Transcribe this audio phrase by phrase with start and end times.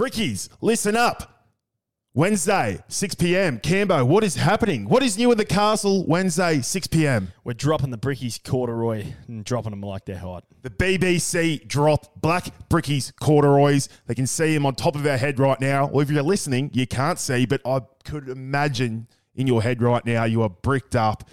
[0.00, 1.50] Brickies, listen up.
[2.14, 3.58] Wednesday, 6 p.m.
[3.58, 4.88] Cambo, what is happening?
[4.88, 6.06] What is new in the castle?
[6.06, 7.34] Wednesday, 6 p.m.
[7.44, 10.44] We're dropping the brickies corduroy and dropping them like they're hot.
[10.62, 13.90] The BBC drop black brickies corduroys.
[14.06, 15.88] They can see them on top of our head right now.
[15.88, 20.06] Or if you're listening, you can't see, but I could imagine in your head right
[20.06, 21.28] now you are bricked up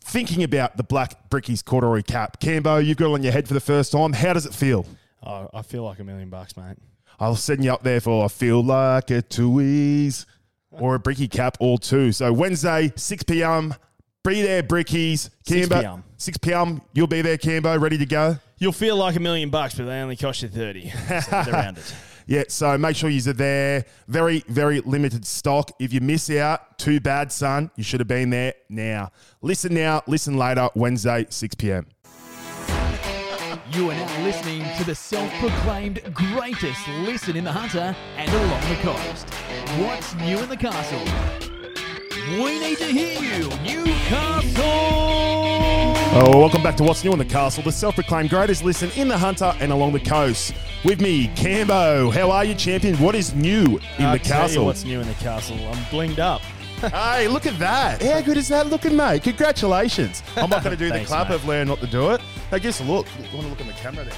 [0.00, 2.40] thinking about the black brickies corduroy cap.
[2.40, 4.14] Cambo, you've got it on your head for the first time.
[4.14, 4.86] How does it feel?
[5.22, 6.78] Oh, I feel like a million bucks, mate.
[7.22, 10.26] I'll send you up there for I feel like a Tooheys
[10.72, 12.10] or a bricky cap or two.
[12.10, 13.76] So Wednesday, 6 p.m.
[14.24, 15.30] Be there, brickies.
[15.46, 16.04] 6 Cambo, p.m..
[16.16, 16.82] 6 p.m.
[16.92, 18.38] You'll be there, Cambo, ready to go.
[18.58, 20.92] You'll feel like a million bucks, but they only cost you 30.
[21.22, 21.94] So around it.
[22.26, 23.84] Yeah, so make sure you're there.
[24.08, 25.70] Very, very limited stock.
[25.78, 27.70] If you miss out, too bad, son.
[27.76, 29.12] You should have been there now.
[29.42, 31.86] Listen now, listen later, Wednesday, 6 p.m.
[33.74, 38.74] You are now listening to the self-proclaimed greatest listen in the Hunter and along the
[38.82, 39.30] coast.
[39.78, 41.00] What's new in the castle?
[42.34, 44.62] We need to hear you, Newcastle!
[46.14, 49.08] Oh, welcome back to What's New in the Castle, the self proclaimed greatest listen in
[49.08, 50.52] the Hunter and along the coast.
[50.84, 52.12] With me, Cambo.
[52.12, 52.96] How are you, champion?
[52.96, 54.64] What is new in I'll the tell you castle?
[54.66, 55.56] what's new in the castle?
[55.56, 56.42] I'm blinged up.
[56.90, 58.02] Hey, look at that.
[58.02, 59.22] How good is that looking, mate?
[59.22, 60.22] Congratulations.
[60.36, 61.28] I'm not going to do the Thanks, clap.
[61.28, 61.34] mate.
[61.36, 62.20] I've learned not to do it.
[62.50, 63.06] Hey, just look.
[63.18, 64.14] You want to look in the camera there?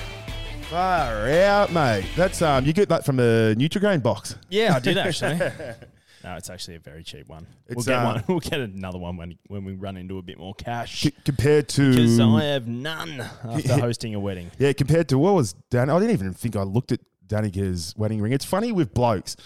[0.71, 2.07] Far out, mate.
[2.17, 4.37] That's um, you get that from a Nutrigrain box.
[4.49, 5.37] Yeah, I did actually.
[5.39, 7.47] no, it's actually a very cheap one.
[7.69, 8.25] We'll It's, get uh, one.
[8.29, 11.03] We'll get another one when when we run into a bit more cash.
[11.03, 14.51] C- compared to Because I have none after hosting a wedding.
[14.59, 15.91] Yeah, compared to what was Dan?
[15.91, 18.33] I didn't even think I looked at Danica's wedding ring.
[18.33, 19.37] It's funny with blokes.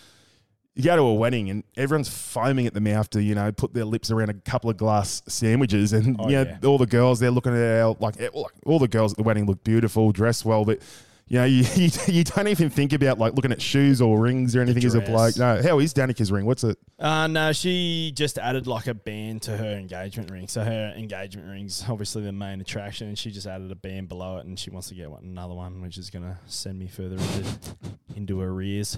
[0.75, 3.75] You go to a wedding and everyone's foaming at the mouth to, you know, put
[3.75, 5.93] their lips around a couple of glass sandwiches.
[5.93, 6.69] And, Oh, you know, yeah.
[6.69, 8.29] all the girls, they're looking at our, like, eh,
[8.65, 10.65] all the girls at the wedding look beautiful, dress well.
[10.65, 10.79] But,
[11.27, 14.55] you know, you, you, you don't even think about, like, looking at shoes or rings
[14.55, 15.37] or anything as a bloke.
[15.37, 15.61] No.
[15.61, 16.47] How is Danica's ring?
[16.47, 16.79] What's it?
[16.97, 20.47] Uh, no, she just added like a band to her engagement ring.
[20.47, 24.39] So her engagement ring's obviously the main attraction, and she just added a band below
[24.39, 26.87] it, and she wants to get one, another one, which is going to send me
[26.87, 27.45] further into,
[28.15, 28.97] into arrears.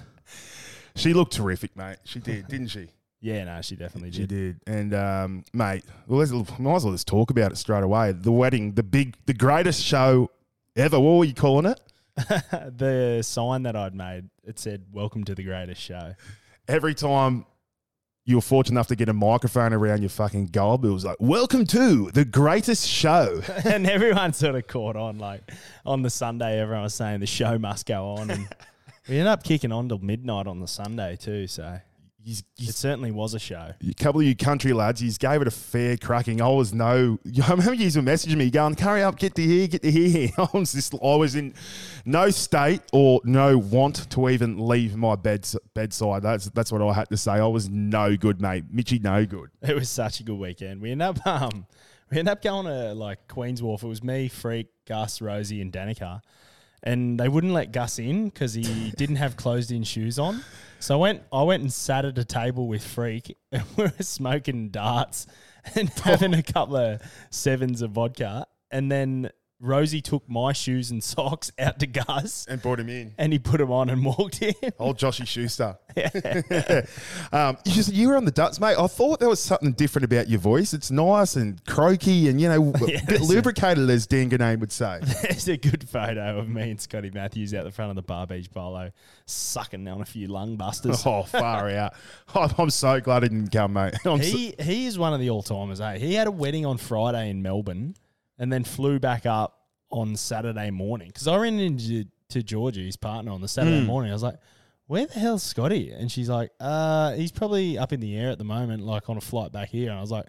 [0.95, 1.97] She looked terrific, mate.
[2.03, 2.89] She did, didn't she?
[3.23, 4.17] Yeah, no, she definitely did.
[4.17, 4.59] She did.
[4.65, 8.13] and um, mate, well, let's, might as well just talk about it straight away.
[8.13, 10.31] The wedding, the big, the greatest show
[10.75, 10.99] ever.
[10.99, 11.79] What were you calling it?
[12.15, 16.15] the sign that I'd made, it said, Welcome to the greatest show.
[16.67, 17.45] Every time
[18.25, 21.17] you were fortunate enough to get a microphone around your fucking gob, it was like,
[21.19, 25.17] "Welcome to the greatest show." and everyone sort of caught on.
[25.17, 25.51] Like
[25.85, 28.29] on the Sunday, everyone was saying the show must go on.
[28.29, 28.47] And
[29.11, 31.45] we ended up kicking on till midnight on the Sunday, too.
[31.45, 31.79] So
[32.23, 33.73] He's, it certainly was a show.
[33.81, 36.39] a couple of you country lads, he's gave it a fair cracking.
[36.39, 39.67] I was no, I remember you were messaging me going, "Hurry up, get to here,
[39.67, 41.55] get to here." I was just, I was in
[42.05, 46.21] no state or no want to even leave my bed bedside.
[46.21, 47.31] That's that's what I had to say.
[47.31, 48.65] I was no good, mate.
[48.71, 49.49] Mitchy, no good.
[49.63, 50.79] It was such a good weekend.
[50.79, 51.65] We ended up um
[52.11, 53.81] we ended up going to like Queen's Wharf.
[53.81, 56.21] It was me, Freak, Gus, Rosie, and Danica.
[56.83, 60.43] And they wouldn't let Gus in because he didn't have closed in shoes on.
[60.79, 63.93] So I went I went and sat at a table with Freak and we were
[63.99, 65.27] smoking darts
[65.75, 68.47] and having a couple of sevens of vodka.
[68.71, 69.29] And then
[69.61, 73.13] Rosie took my shoes and socks out to Gus And brought him in.
[73.17, 74.55] and he put them on and walked in.
[74.79, 75.77] Old Joshy Schuster.
[77.31, 78.75] um, you, just, you were on the Ducks, mate.
[78.77, 80.73] I thought there was something different about your voice.
[80.73, 84.59] It's nice and croaky and, you know, a bit there's a- lubricated, as Dan Ganane
[84.59, 84.99] would say.
[85.23, 88.27] There's a good photo of me and Scotty Matthews out the front of the Bar
[88.27, 88.91] Beach Bowlo
[89.25, 91.03] sucking on a few lung busters.
[91.05, 91.93] oh, far out.
[92.33, 93.93] I'm, I'm so glad it didn't come, mate.
[94.05, 95.97] I'm so- He he is one of the all timers, eh?
[95.97, 97.95] He had a wedding on Friday in Melbourne
[98.41, 99.59] and then flew back up
[99.91, 101.07] on Saturday morning.
[101.09, 103.85] Because I ran into to Georgia, his partner, on the Saturday Hmm.
[103.85, 104.09] morning.
[104.11, 104.37] I was like,
[104.87, 105.91] where the hell's Scotty?
[105.91, 109.17] And she's like, uh, he's probably up in the air at the moment, like on
[109.17, 109.89] a flight back here.
[109.89, 110.25] And I was like,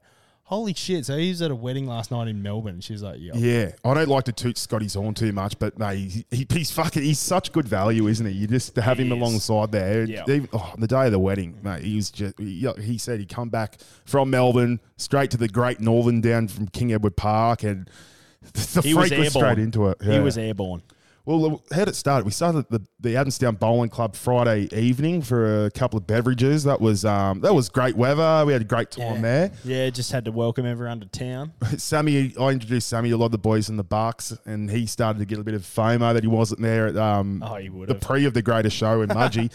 [0.52, 1.06] holy shit.
[1.06, 2.74] So he was at a wedding last night in Melbourne.
[2.74, 3.32] And she's like, yeah.
[3.34, 6.70] yeah, I don't like to toot Scotty's horn too much, but mate, he, he, he's
[6.70, 8.32] fucking, he's such good value, isn't he?
[8.32, 9.18] You just to have He him is.
[9.18, 10.04] alongside there.
[10.04, 10.24] Yeah.
[10.28, 13.18] Even, oh, on the day of the wedding, mate, he was just, he, he said
[13.18, 17.62] he'd come back from Melbourne straight to the Great Northern down from King Edward Park
[17.62, 17.88] and
[18.52, 20.02] the He freak was straight into it.
[20.02, 20.82] He was airborne.
[21.24, 22.24] Well, how did it start?
[22.24, 26.64] We started the the Adamstown Bowling Club Friday evening for a couple of beverages.
[26.64, 28.44] That was um, that was great weather.
[28.44, 29.52] We had a great time there.
[29.62, 31.52] Yeah, just had to welcome everyone to town.
[31.76, 34.84] Sammy, I introduced Sammy to a lot of the boys in the Bucks, and he
[34.86, 37.68] started to get a bit of FOMO that he wasn't there at um, Oh, he
[37.68, 39.52] the pre of the greatest show in Mudgee.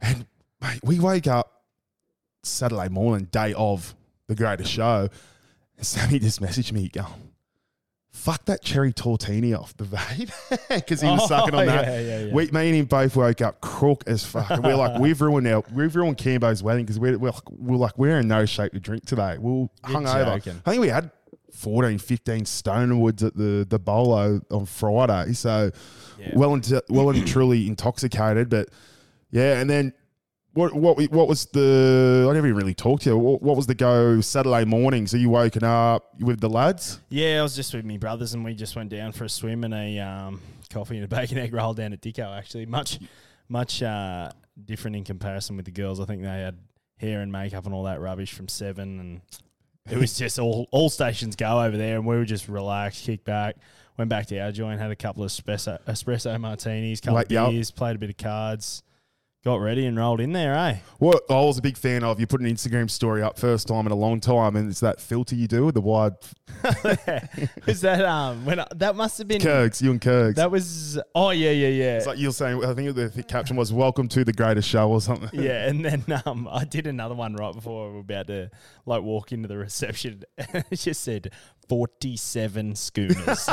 [0.00, 0.26] and
[0.60, 1.62] mate, we wake up
[2.42, 3.94] Saturday morning, day of
[4.26, 5.08] the greatest show,
[5.76, 7.25] and Sammy just messaged me going,
[8.16, 10.30] fuck that cherry tortini off the vape
[10.74, 11.86] because he was Oh, sucking on that.
[11.86, 12.32] yeah, yeah.
[12.32, 14.50] We, me and him both woke up crook as fuck.
[14.50, 17.96] And we're like, we've ruined our, we've ruined Cambo's wedding because we're, we're, we're like,
[17.96, 19.36] we're in no shape to drink today.
[19.38, 20.32] We're hungover.
[20.66, 21.10] I think we had
[21.52, 25.32] 14, 15 Stonerwoods at the, the bolo on Friday.
[25.34, 25.70] So
[26.34, 28.48] well and, well and truly intoxicated.
[28.50, 28.70] But
[29.30, 29.92] yeah, and then
[30.56, 32.26] what what what was the?
[32.28, 33.18] I never even really talked to you.
[33.18, 35.06] What, what was the go Saturday morning?
[35.06, 37.00] So you woken up with the lads?
[37.08, 39.64] Yeah, I was just with my brothers and we just went down for a swim
[39.64, 40.40] and a um,
[40.72, 42.36] coffee and a bacon egg roll down at Dicko.
[42.36, 42.98] Actually, much
[43.48, 44.30] much uh,
[44.64, 46.00] different in comparison with the girls.
[46.00, 46.56] I think they had
[46.98, 49.20] hair and makeup and all that rubbish from seven, and
[49.90, 53.24] it was just all all stations go over there, and we were just relaxed, kick
[53.24, 53.56] back.
[53.98, 57.50] Went back to our joint, had a couple of espresso, espresso martinis, couple Like, of
[57.50, 58.82] beers, played a bit of cards,
[59.46, 60.78] got ready and rolled in there, eh?
[60.98, 62.18] What I was a big fan of.
[62.18, 65.00] You put an Instagram story up first time in a long time, and it's that
[65.00, 66.14] filter you do with the wide
[67.64, 70.34] was that um when I, that must have been Kurgs, you and Kurgs.
[70.34, 72.64] that was oh yeah yeah yeah it's like you're saying.
[72.64, 75.30] I think the, the caption was "Welcome to the greatest show" or something.
[75.40, 78.50] Yeah, and then um, I did another one right before we were about to
[78.84, 80.24] like walk into the reception.
[80.38, 81.30] it just said
[81.68, 83.48] forty-seven schooners.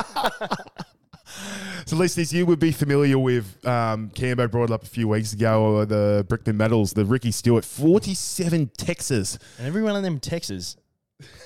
[1.85, 5.63] So, listeners, you would be familiar with um, Cambo brought up a few weeks ago,
[5.63, 9.37] or the Brickman medals, the Ricky Stuart, 47 Texas.
[9.57, 10.77] and every one of them Texas.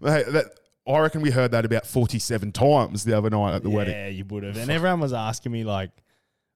[0.00, 0.50] That,
[0.86, 3.94] I reckon we heard that about 47 times the other night at the yeah, wedding.
[3.94, 4.56] Yeah, you would have.
[4.58, 5.90] And everyone was asking me like,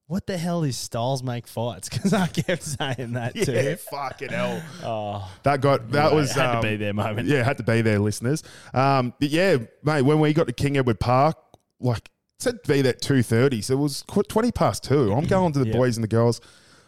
[0.07, 3.77] "What the hell is Styles make fights?" Because I kept saying that Yeah, too.
[3.91, 4.63] fucking hell.
[4.83, 6.33] Oh, That got, that was.
[6.33, 7.27] had um, to be their moment.
[7.27, 8.43] Yeah, had to be there, listeners.
[8.75, 11.37] Um, but yeah, mate, when we got to King Edward Park,
[11.81, 15.13] like, said to be there at 2.30, so it was 20 past two.
[15.13, 15.73] I'm mm, going to the Yeah.
[15.77, 16.41] boys and the girls,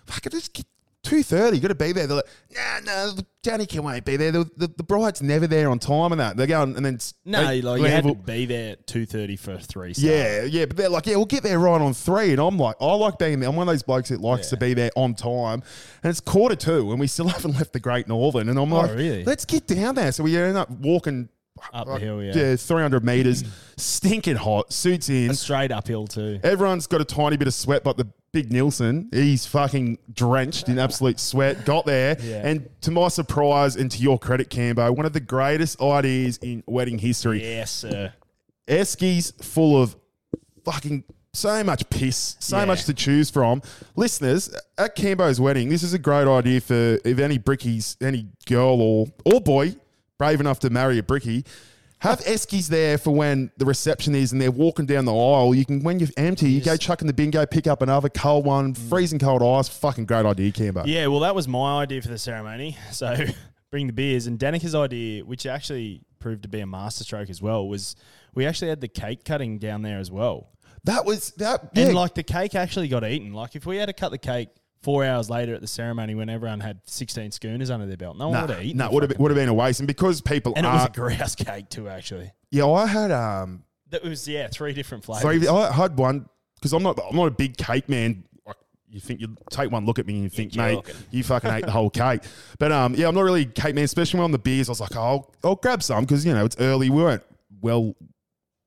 [0.06, 0.66] fuck, it just get
[1.02, 2.06] 2.30, you got to be there.
[2.06, 3.12] They're like, nah, no,
[3.42, 4.30] Johnny can won't be there.
[4.32, 6.36] The, the, the bride's never there on time and that.
[6.36, 6.98] They're going, and then...
[7.24, 9.94] No, they- like you had to be there at two thirty for three.
[9.96, 12.32] Yeah, yeah, but they're like, yeah, we'll get there right on three.
[12.32, 13.48] And I'm like, I like being there.
[13.48, 15.62] I'm one of those blokes that likes to be there on time.
[16.04, 18.48] And it's quarter two, and we still haven't left the Great Northern.
[18.50, 19.24] And I'm Oh, like, really?
[19.24, 20.12] let's get down there.
[20.12, 21.30] So we end up walking
[21.72, 22.56] Up the hill, yeah.
[22.56, 23.44] 300 meters,
[23.76, 25.30] stinking hot, suits in.
[25.30, 26.40] A straight uphill too.
[26.42, 30.78] Everyone's got a tiny bit of sweat, but the big Nielsen, he's fucking drenched in
[30.78, 31.64] absolute sweat.
[31.66, 32.46] Got there, Yeah.
[32.46, 36.62] and to my surprise, and to your credit, Cambo, one of the greatest ideas in
[36.66, 37.42] wedding history.
[37.42, 38.12] Yes, sir.
[38.66, 39.96] Eskies full of
[40.64, 42.64] fucking so much piss, so Yeah.
[42.64, 43.62] much to choose from.
[43.96, 48.80] Listeners, at Cambo's wedding, this is a great idea for if any brickies, any girl
[48.80, 49.74] or or boy
[50.20, 51.46] brave enough to marry a brickie.
[52.00, 55.54] Have eskies there for when the reception is and they're walking down the aisle.
[55.54, 58.44] You can, when you're empty, you go chuck in the bingo, pick up another cold
[58.44, 58.88] one, mm.
[58.90, 59.70] freezing cold ice.
[59.70, 60.82] Fucking great idea, Cambo.
[60.86, 62.76] Yeah, well, that was my idea for the ceremony.
[62.92, 63.16] So
[63.70, 64.26] bring the beers.
[64.26, 67.96] And Danica's idea, which actually proved to be a masterstroke as well, was
[68.34, 70.50] we actually had the cake cutting down there as well.
[70.84, 71.70] That was that.
[71.72, 73.32] Yeah, And like the cake actually got eaten.
[73.32, 74.50] Like if we had to cut the cake
[74.82, 78.28] four hours later at the ceremony when everyone had 16 schooners under their belt, no
[78.28, 78.78] one nah, would have eaten.
[78.78, 79.80] nah, the would have would have been a waste.
[79.80, 82.32] And because people And it was a grouse cake too, actually.
[82.50, 85.22] yeah, I had um That was yeah, three different flavors.
[85.22, 88.24] Three, I had one because I'm not I'm not a big cake man.
[88.46, 88.56] Like,
[88.88, 90.94] You think you take one look at me and you think, mate, joking.
[91.10, 92.22] you fucking ate the whole cake.
[92.58, 94.68] But um, yeah, I'm not really cake man, especially when on the beers.
[94.68, 96.90] I was like, oh, I'll, I'll grab some because you know it's early.
[96.90, 97.22] We weren't
[97.60, 97.94] well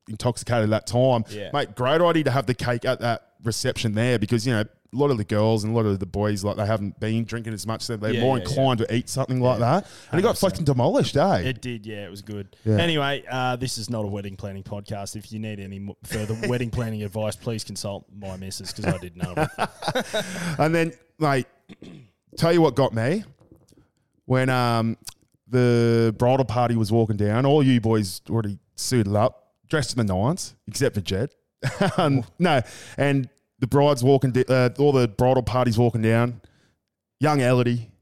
[0.09, 1.23] intoxicated at that time.
[1.29, 1.49] Yeah.
[1.53, 4.95] Mate, great idea to have the cake at that reception there because you know a
[4.95, 7.53] lot of the girls and a lot of the boys like they haven't been drinking
[7.53, 9.87] as much, so they're Yeah, more yeah, inclined to eat something like that.
[10.11, 11.37] And it got fucking demolished, eh?
[11.39, 12.05] It did, yeah.
[12.05, 12.55] It was good.
[12.63, 12.77] Yeah.
[12.77, 15.15] Anyway, uh, this is not a wedding planning podcast.
[15.15, 19.17] If you need any further wedding planning advice, please consult my missus because I did
[19.17, 20.25] none of it.
[20.59, 21.47] And then, like,
[22.37, 23.23] tell you what got me
[24.25, 24.97] when um
[25.47, 27.45] the bridal party was walking down.
[27.45, 31.33] All you boys already suited up, dressed in the nines, except for Jed.
[31.97, 32.61] um, no,
[32.97, 33.29] and
[33.63, 34.35] the bride's walking.
[34.49, 36.41] Uh, all the bridal parties walking down.
[37.21, 37.92] Young Elodie.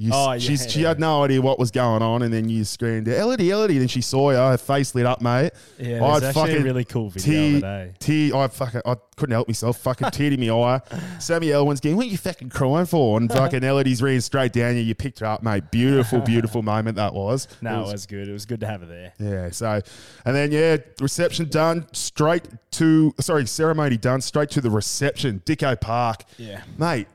[0.00, 2.62] You, Oh, yeah, she's, she had no idea what was going on, and then you
[2.62, 5.50] screamed, "Elodie, Elodie!" Then she saw you, her face lit up, mate.
[5.76, 7.92] Yeah, I'd actually a really cool video Tear, of it, eh?
[7.98, 9.78] tear, I fucking, I couldn't help myself.
[9.78, 10.80] Fucking teared in my eye.
[11.18, 13.18] Sammy Elwin's going, what are you fucking crying for?
[13.18, 14.82] And fucking Elodie's reading straight down you.
[14.82, 15.68] You picked her up, mate.
[15.72, 17.48] Beautiful, beautiful moment that was.
[17.60, 18.28] No, It it was good.
[18.28, 19.12] It was good to have her there.
[19.18, 19.50] yeah.
[19.50, 19.80] So,
[20.24, 21.88] and then yeah, reception done.
[21.92, 24.20] Straight to sorry, ceremony done.
[24.20, 26.22] Straight to the reception, Dicko Park.
[26.36, 26.62] Yeah.
[26.76, 27.08] mate.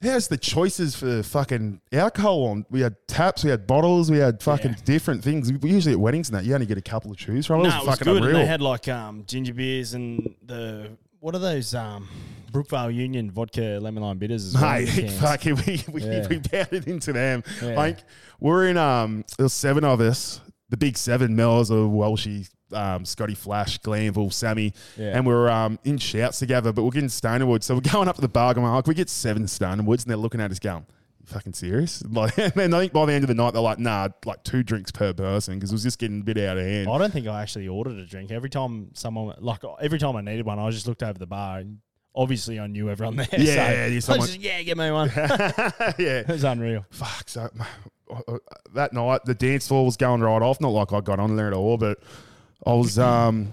[0.00, 2.64] How's the choices for fucking alcohol on?
[2.70, 4.76] We had taps, we had bottles, we had fucking Yeah.
[4.84, 5.52] different things.
[5.52, 7.60] We usually at weddings and that, you only get a couple to choose from.
[7.60, 8.22] It No, was it was fucking good.
[8.22, 8.36] unreal.
[8.36, 12.08] And they had like um, ginger beers and the what are those um,
[12.52, 14.72] Brookvale Union vodka lemon lime bitters as well.
[14.74, 15.18] Mate, cans.
[15.20, 16.26] fucking, we, we, Yeah.
[16.30, 17.42] we pounded into them.
[17.60, 17.74] Yeah.
[17.74, 17.98] Like,
[18.38, 23.04] we're in, um, there was seven of us, the big seven, Mel's a Welshie, um,
[23.04, 25.16] Scotty Flash, Glanville, Sammy, Yeah.
[25.16, 27.62] and we we're um, in shouts together, but we're getting Stonerwood.
[27.62, 30.02] So we're going up to the bar, going, oh, can we get seven Stonerwoods?
[30.02, 30.86] And they're looking at us going,
[31.24, 32.02] fucking serious?
[32.10, 34.42] Like, and then I think by the end of the night, they're like, nah, like
[34.44, 36.88] two drinks per person because it was just getting a bit out of hand.
[36.88, 38.30] I don't think I actually ordered a drink.
[38.30, 41.58] Every time someone, like every time I needed one, I just looked over the bar
[41.58, 41.78] and
[42.14, 43.26] obviously I knew everyone there.
[43.32, 45.10] Yeah, so yeah, someone- just, yeah, get me one.
[45.16, 45.92] yeah.
[45.98, 46.84] it was unreal.
[46.90, 47.28] Fuck.
[47.28, 47.48] So
[48.74, 50.60] that night, the dance floor was going right off.
[50.60, 51.98] Not like I got on there at all, but
[52.66, 52.98] I was.
[52.98, 53.52] um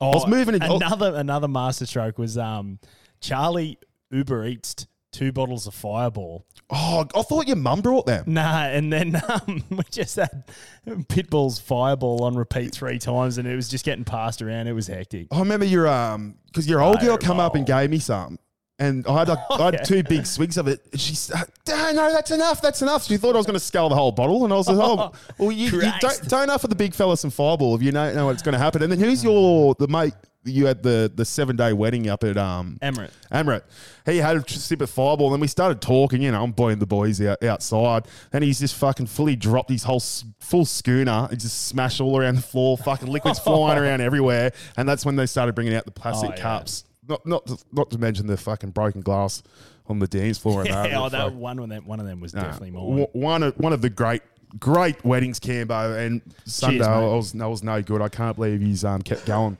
[0.00, 0.76] Oh, was moving in- oh.
[0.76, 2.78] Another another masterstroke was um,
[3.20, 3.78] Charlie
[4.10, 6.44] Uber Eats two bottles of Fireball.
[6.70, 8.24] Oh, I thought your mum brought them.
[8.26, 10.44] Nah, and then um, we just had
[10.86, 14.66] Pitbull's Fireball on repeat three times, and it was just getting passed around.
[14.66, 15.28] It was hectic.
[15.30, 18.38] I remember your um because your old girl come up and gave me some.
[18.78, 20.84] And I had, like, I had two big swigs of it.
[20.90, 22.60] And she said, no, no, that's enough.
[22.60, 23.04] That's enough.
[23.04, 24.44] She thought I was going to scull the whole bottle.
[24.44, 27.30] And I was like, oh, well, you, you don't, don't offer the big fella some
[27.30, 28.82] fireball if you don't know what's going to happen.
[28.82, 30.14] And then who's your, the mate,
[30.46, 33.10] you had the, the seven day wedding up at um, Emirate.
[33.32, 33.62] Amrit.
[34.04, 36.20] He had a sip of fireball, and then we started talking.
[36.20, 39.84] You know, I'm boying the boys out, outside, and he's just fucking fully dropped his
[39.84, 42.76] whole s- full schooner and just smashed all around the floor.
[42.76, 46.34] Fucking liquids flying around everywhere, and that's when they started bringing out the plastic Oh,
[46.36, 46.42] yeah.
[46.42, 46.84] cups.
[47.08, 49.42] Not not to, not to mention the fucking broken glass
[49.86, 50.62] on the dance floor.
[50.62, 50.90] And that.
[50.90, 51.12] Yeah, oh, Fuck.
[51.12, 51.86] that one of them.
[51.86, 52.82] One of them was Nah, definitely mine.
[52.88, 54.22] w- one of one of the great
[54.58, 56.86] great weddings, Cambo, and Sunday mate.
[56.86, 58.00] I was I was no good.
[58.00, 59.58] I can't believe he's um kept going.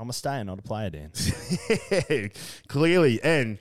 [0.00, 1.10] I'm a stayer, not a player, Dan.
[2.68, 3.20] clearly.
[3.22, 3.58] And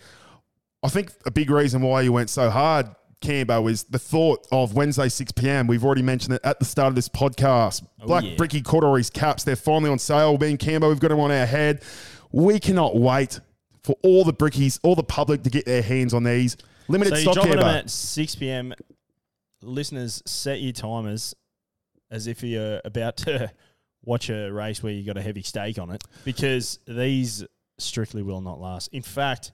[0.83, 2.87] I think a big reason why you went so hard,
[3.21, 5.65] Cambo, is the thought of Wednesday, 6 p.m.
[5.65, 7.87] We've already mentioned it at the start of this podcast.
[8.05, 8.35] Black yeah.
[8.35, 10.37] Bricky Corduroy's caps, they're finally on sale.
[10.37, 11.81] Being Cambo, we've got them on our head.
[12.31, 13.39] We cannot wait
[13.84, 16.57] for all the Brickies, all the public to get their hands on these.
[16.88, 18.74] Limited so you're stock, dropping them at 6 p.m.
[19.62, 21.36] Listeners, set your timers
[22.12, 23.51] as if you're about to
[24.03, 27.43] watch a race where you got a heavy stake on it because these
[27.77, 28.89] strictly will not last.
[28.93, 29.51] In fact,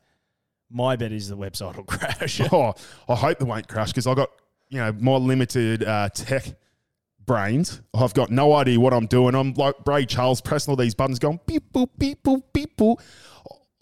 [0.69, 2.41] my bet is the website will crash.
[2.51, 2.73] Oh,
[3.07, 4.29] I hope they won't crash because I got,
[4.69, 6.45] you know, my limited uh, tech
[7.25, 7.81] brains.
[7.93, 9.35] I've got no idea what I'm doing.
[9.35, 12.99] I'm like Ray Charles pressing all these buttons going beep boop, beep boop, beep boop.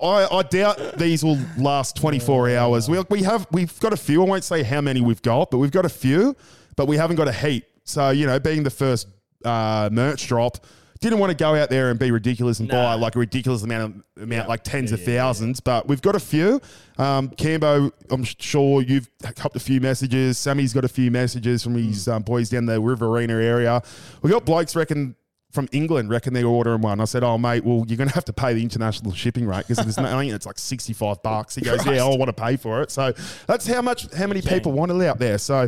[0.01, 2.89] I, I doubt these will last 24 hours.
[2.89, 4.23] We, we have we've got a few.
[4.23, 6.35] I won't say how many we've got, but we've got a few,
[6.75, 7.65] but we haven't got a heap.
[7.83, 9.07] So you know, being the first
[9.45, 10.65] uh, merch drop,
[11.01, 13.95] didn't want to go out there and be ridiculous and buy like a ridiculous amount
[14.17, 14.47] of amount, Yeah.
[14.47, 15.19] like tens Yeah, of yeah, yeah.
[15.21, 15.59] thousands.
[15.59, 16.61] But we've got a few.
[16.97, 20.37] Um, Cambo, I'm sure you've copped a few messages.
[20.37, 22.11] Sammy's got a few messages from his Hmm.
[22.11, 23.81] um, boys down the Riverina area.
[24.21, 25.15] We got blokes reckon
[25.51, 27.01] from England reckon they're ordering one.
[27.01, 29.67] I said, "Oh mate, well you're going to have to pay the international shipping rate
[29.67, 32.33] because there's no, I think it's like 65 bucks." He goes, "Yeah, I want to
[32.41, 33.11] pay for it." So
[33.47, 35.37] that's how much how many people want it out there.
[35.39, 35.67] So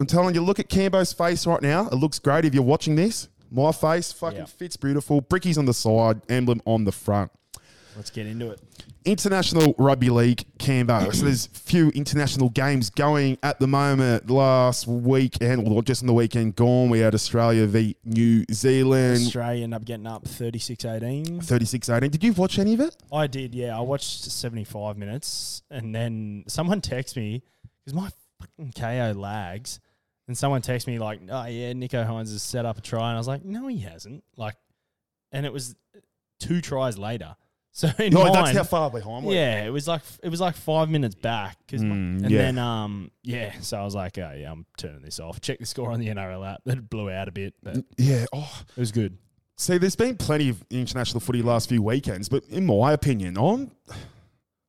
[0.00, 1.86] I'm telling you, look at Cambo's face right now.
[1.88, 3.28] It looks great if you're watching this.
[3.50, 4.44] My face fucking Yeah.
[4.46, 5.22] fits beautiful.
[5.22, 7.30] Brickies on the side, emblem on the front.
[7.96, 8.60] Let's get into it.
[9.06, 11.14] International Rugby League, Cambo.
[11.14, 14.28] so there's few international games going at the moment.
[14.28, 19.22] Last week and well, just on the weekend gone, we had Australia v New Zealand,
[19.24, 21.38] Australia ended up getting up 36-18.
[21.38, 22.10] 36-18.
[22.10, 22.96] Did you watch any of it?
[23.12, 23.76] I did, yeah.
[23.78, 27.42] I watched 75 minutes and then someone texted me
[27.84, 28.10] because my
[28.40, 29.80] fucking Kayo lags.
[30.28, 33.08] And someone texted me like, oh, yeah, Nicho Hynes has set up a try.
[33.10, 34.24] And I was like, no, he hasn't.
[34.36, 34.56] Like,
[35.32, 35.76] and it was
[36.40, 37.36] two tries later.
[37.76, 40.40] So in No, mine, that's how far behind we yeah, it was like it was
[40.40, 41.58] like five minutes back.
[41.68, 42.38] 'cause my- Mm, and yeah.
[42.38, 45.42] then um yeah, so I was like, oh yeah, I'm turning this off.
[45.42, 46.62] Check the score on the NRL app.
[46.64, 48.24] That blew out a bit, but Yeah.
[48.32, 49.18] Oh, it was good.
[49.58, 53.70] See, there's been plenty of international footy last few weekends, but in my opinion, I'm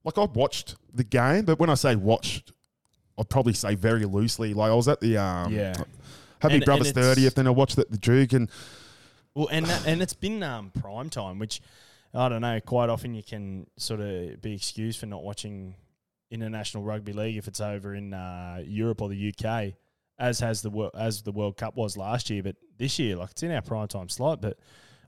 [0.04, 2.52] like I've watched the game, but when I say watched,
[3.18, 4.54] I'd probably say very loosely.
[4.54, 5.74] Like I was at the um, Yeah.
[6.40, 8.50] Happy And- Brothers thirtieth, and I watched at the Duke, and
[9.34, 11.62] Well, and that, and it's been um, prime time, which
[12.14, 12.60] I don't know.
[12.62, 15.76] Quite often you can sort of be excused for not watching
[16.30, 19.74] international rugby league if it's over in uh, Europe or the UK,
[20.20, 22.44] as has the as the World Cup was last year.
[22.44, 24.42] But this year, like it's in our prime time slot.
[24.42, 24.58] But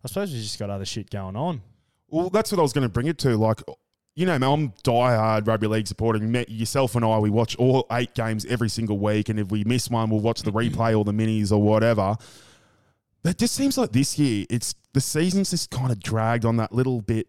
[0.04, 1.62] I suppose we just got other shit going on.
[2.10, 3.36] well, that's what I was going to bring it to.
[3.38, 3.62] Like,
[4.20, 6.36] you know, man, I'm diehard rugby league supporting.
[6.50, 9.90] Yourself and I, we watch all eight games every single week, and if we miss
[9.90, 12.18] one, we'll watch the replay or the minis or whatever.
[13.24, 16.58] But it just seems like this year, it's the season's just kind of dragged on
[16.58, 17.28] that little bit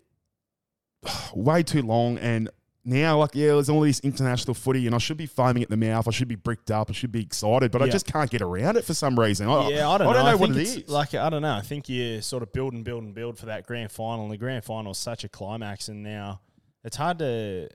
[1.35, 2.19] way too long.
[2.19, 2.51] And
[2.85, 5.77] now, like, yeah, there's all this international footy, and I should be foaming at the
[5.77, 6.09] mouth.
[6.09, 6.91] I should be bricked up.
[6.91, 9.49] I should be excited, but I just can't get around it for some reason.
[9.49, 10.17] I, yeah, I don't I know.
[10.17, 11.55] don't know what think it it's- Like I don't know.
[11.55, 14.25] I think you sort of build and build and build for that grand final.
[14.25, 16.41] And the grand final is such a climax, and now
[16.85, 17.69] it's hard to.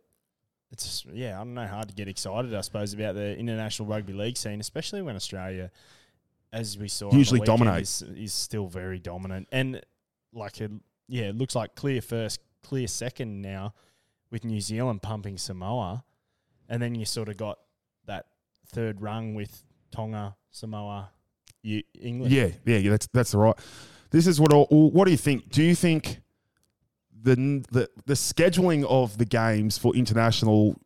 [0.71, 2.53] It's yeah, I don't know, hard to get excited.
[2.53, 5.71] I suppose about the international rugby league scene, especially when Australia
[6.51, 7.81] as we saw, Usually weekend, dominate.
[7.83, 9.81] Is, is still very dominant, and
[10.33, 10.71] like it,
[11.07, 13.73] yeah, it looks like clear first, clear second now,
[14.31, 16.03] with New Zealand pumping Samoa,
[16.69, 17.59] and then you sort of got
[18.05, 18.27] that
[18.67, 21.09] third rung with Tonga, Samoa,
[21.61, 22.33] you, England.
[22.33, 22.91] Yeah, yeah, yeah.
[22.91, 23.55] That's that's right.
[24.11, 24.53] This is what.
[24.53, 25.49] all- What do you think?
[25.49, 26.21] Do you think
[27.25, 30.79] the the the scheduling of the games for international,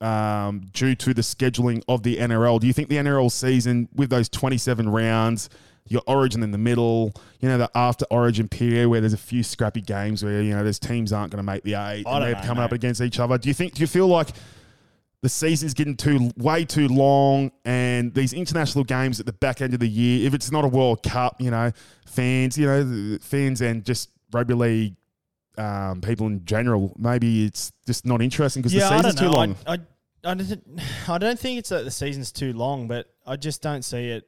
[0.00, 4.10] um, due to the scheduling of the NRL, do you think the NRL season with
[4.10, 5.50] those twenty seven rounds,
[5.86, 9.42] your Origin in the middle, you know, the after Origin period where there's a few
[9.42, 12.34] scrappy games where you know there's teams aren't going to make the eight and they're
[12.34, 13.36] know, coming up against each other.
[13.38, 13.74] Do you think?
[13.74, 14.30] Do you feel like?
[15.20, 19.72] the season's getting too way too long, and these international games at the back end
[19.72, 21.70] of the year, if it's not a World Cup, you know,
[22.06, 24.96] fans, you know, fans and just rugby league
[25.58, 29.56] um, people in general, maybe it's just not interesting because yeah, the season's too long.
[29.66, 29.78] I, I,
[30.24, 33.82] I, don't, I don't think it's that the season's too long, but I just don't
[33.82, 34.24] see it.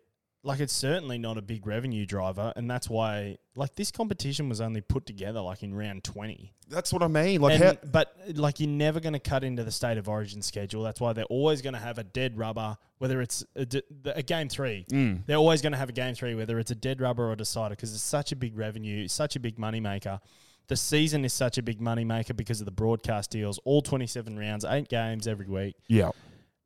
[0.47, 4.61] Like it's certainly not a big revenue driver, and that's why like this competition was
[4.61, 6.53] only put together like in round twenty.
[6.69, 7.41] That's what I mean.
[7.41, 10.43] Like, And- how, but like you're never going to cut into the state of origin
[10.43, 10.83] schedule.
[10.83, 14.85] That's why they're always going to have a dead rubber, whether it's a game three.
[14.93, 15.25] Mm.
[15.25, 17.37] They're always going to have a game three, whether it's a dead rubber or a
[17.37, 20.21] decider, because it's such a big revenue, such a big money maker.
[20.69, 23.59] The season is such a big money maker because of the broadcast deals.
[23.65, 26.11] All 27 rounds, eight games every week, yeah,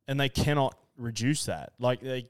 [0.07, 1.73] and they cannot reduce that.
[1.79, 2.29] Like they.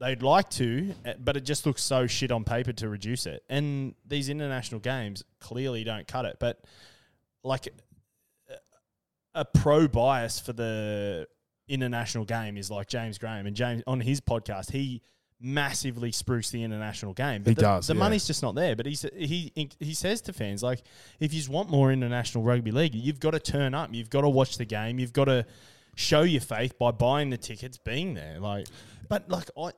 [0.00, 3.42] They'd like to, eh, but it just looks so shit on paper to reduce it.
[3.50, 6.36] And these international games clearly don't cut it.
[6.38, 6.62] But
[7.42, 7.66] like
[9.38, 11.26] a pro bias for the
[11.68, 15.02] international game is like James Graham and James on his podcast he
[15.40, 17.42] massively spruce the international game.
[17.42, 17.98] But He the, does, The yeah.
[18.00, 18.74] money's just not there.
[18.76, 20.82] But he he he says to fans like,
[21.20, 23.90] if you want more international rugby league, you've got to turn up.
[23.92, 24.98] You've got to watch the game.
[24.98, 25.46] You've got to
[25.94, 28.38] show your faith by buying the tickets, being there.
[28.40, 28.66] Like,
[29.08, 29.70] but like I.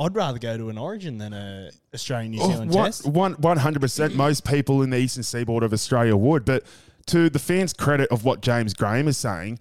[0.00, 3.04] I'd rather go to an Origin than a Australian New Oh, Zealand one- Test.
[3.04, 6.44] one- 100% most people in the eastern seaboard of Australia would.
[6.44, 6.62] But
[7.06, 9.58] to the fans' credit of what James Graham is saying,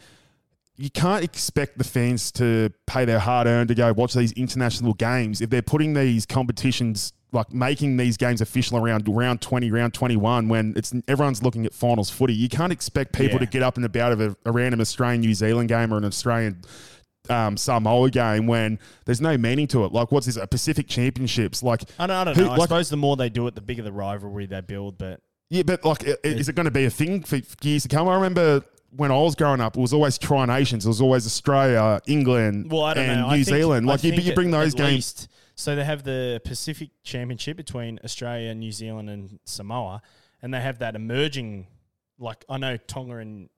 [0.77, 4.93] you can't expect the fans to pay their hard earned to go watch these international
[4.93, 9.93] games if they're putting these competitions like making these games official around round 20 round
[9.93, 13.39] 21 when it's everyone's looking at finals footy you can't expect people Yeah.
[13.39, 16.05] to get up and about of a, a random australian new zealand game or an
[16.05, 16.61] australian
[17.29, 19.91] um, Samoa game when there's no meaning to it.
[19.91, 20.37] Like, what's this?
[20.37, 21.61] A Pacific Championships?
[21.61, 22.51] Like, I don't, I don't who- know.
[22.51, 24.97] I like- suppose the more they do it, the bigger the rivalry they build.
[24.97, 27.89] But Yeah, but like, i- is it going to be a thing for years to
[27.89, 28.07] come?
[28.07, 30.85] I remember when I was growing up, it was always Tri Nations.
[30.85, 33.27] It was always Australia, England, Well, I don't and know.
[33.29, 33.87] New I Zealand.
[33.87, 34.93] I Like, you, you bring those games.
[34.95, 40.01] least- so they have the Pacific Championship between Australia, New Zealand, and Samoa,
[40.41, 41.67] and they have that emerging.
[42.19, 43.49] Like I know Tonga and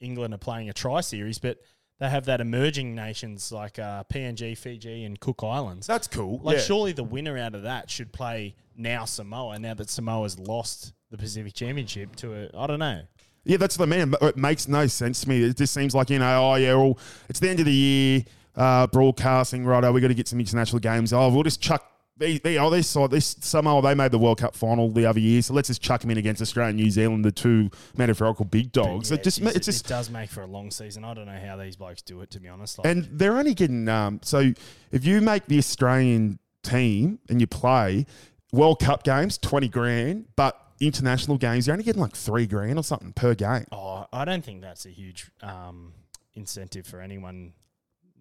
[0.00, 1.58] England are playing a tri series, but
[2.00, 5.86] they have that emerging nations like uh, PNG, Fiji, and Cook Islands.
[5.86, 6.40] That's cool.
[6.42, 6.62] Like, yeah.
[6.62, 9.58] surely the winner out of that should play now Samoa.
[9.58, 13.02] Now that Samoa's lost the Pacific Championship to a, I don't know.
[13.44, 14.14] Yeah, that's I mean.
[14.20, 15.42] It makes no sense to me.
[15.42, 16.98] It just seems like, you know, oh, yeah, well,
[17.28, 18.24] it's the end of the year,
[18.54, 19.82] uh, broadcasting, right?
[19.82, 21.12] Oh, we got to get some international games.
[21.12, 21.86] Oh, we'll just chuck.
[22.18, 23.80] They, they, oh, they saw this Samoa.
[23.80, 26.18] They made the World Cup final the other year, so let's just chuck them in
[26.18, 29.10] against Australia and New Zealand, the two metaphorical big dogs.
[29.10, 31.02] Yeah, it just, it, just, it does make for a long season.
[31.02, 32.76] I don't know how these blokes do it, to be honest.
[32.76, 33.88] Like, and they're only getting.
[33.88, 34.52] Um, so
[34.92, 38.04] if you make the Australian team and you play
[38.52, 42.82] World Cup games, twenty grand, but international games, you're only getting like three grand or
[42.82, 43.66] something per game.
[43.72, 45.92] oh, I don't think that's a huge um,
[46.34, 47.52] incentive for anyone,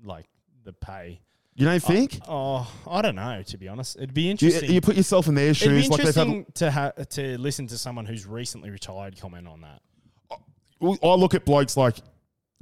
[0.04, 0.26] like
[0.64, 1.22] the pay.
[1.56, 2.20] You don't think?
[2.28, 3.44] Oh, I don't know.
[3.44, 4.72] To be honest, it'd be interesting.
[4.72, 5.68] you put yourself in their shoes.
[5.68, 6.28] it'd be shoes, like they've had.
[6.28, 9.82] interesting to ha- to listen to someone who's recently retired comment on that.
[11.04, 11.98] I look at blokes like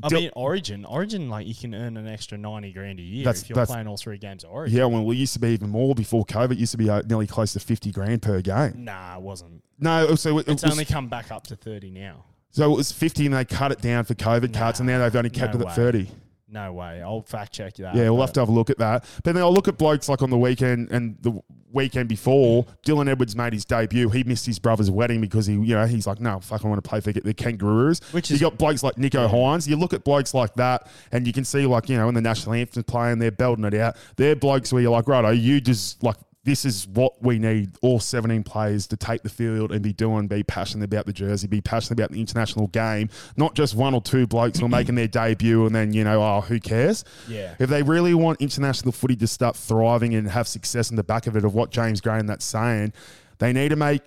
[0.03, 3.41] I mean, Origin, Origin, like you can earn an extra ninety grand a year That's-
[3.41, 4.77] if you're that's- playing all three games of Origin.
[4.77, 6.51] yeah, well, it used to be even more before COVID.
[6.51, 8.83] It used to be uh, nearly close to fifty grand per game.
[8.85, 9.63] Nah, it wasn't.
[9.79, 12.25] No, so it, it It's was, only come back up to thirty now.
[12.51, 15.15] so it was fifty, and they cut it down for COVID cuts, and now they've
[15.15, 15.73] only kept no it at way.
[15.75, 16.09] thirty.
[16.49, 17.01] No way.
[17.01, 17.93] I'll fact check that.
[17.93, 19.03] Yeah, we'll have to have a look at that.
[19.23, 21.41] But then I'll look at blokes like on the weekend and the
[21.73, 22.65] weekend before.
[22.85, 24.07] Dylan Edwards made his debut.
[24.09, 26.81] He missed his brother's wedding because he, you know, he's like, no, fuck, I want
[26.81, 27.99] to play for the Kangaroos.
[28.13, 29.67] Which you is- got blokes like Nicho Hynes.
[29.67, 32.21] You look at blokes like that, and you can see like you know, when the
[32.21, 33.97] national anthem playing, they're belting it out.
[34.15, 36.15] They're blokes where you're like, right, are you just like.
[36.47, 40.27] This is what we need all 17 players to take the field and be doing,
[40.27, 43.99] be passionate about the jersey, be passionate about the international game, not just one or
[43.99, 47.03] two blokes who are making their debut and then, you know, oh, who cares?
[47.27, 47.53] Yeah.
[47.59, 51.27] If they really want international footy to start thriving and have success in the back
[51.27, 52.93] of it, of what James Graham that's saying,
[53.39, 54.01] they need to make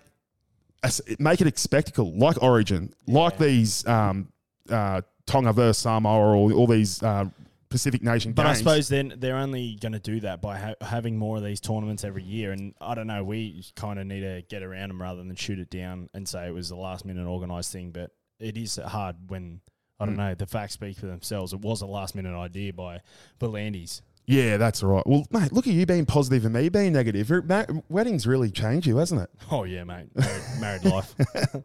[1.19, 4.33] make it a spectacle like Origin, like these um,
[4.71, 7.27] uh, Tonga versus Samoa or all, all these uh,
[7.71, 11.17] Pacific Nation But I suppose then they're only going to do that by ha- having
[11.17, 12.51] more of these tournaments every year.
[12.53, 15.59] And I don't know, we kind of need to get around them rather than shoot
[15.61, 17.91] it down and say it was a last minute organised thing.
[17.93, 19.61] But it is hard when,
[19.99, 20.07] I Mm.
[20.09, 21.53] don't know, the facts speak for themselves.
[21.53, 23.01] It was a last minute idea by
[23.41, 24.01] V'landys.
[24.27, 25.07] yeah, that's right.
[25.07, 27.31] Well, mate, look at you being positive and me being negative.
[27.47, 29.31] Ma- Weddings really change you, hasn't it?
[29.51, 30.09] Oh, yeah, mate.
[30.15, 31.15] Married, married life.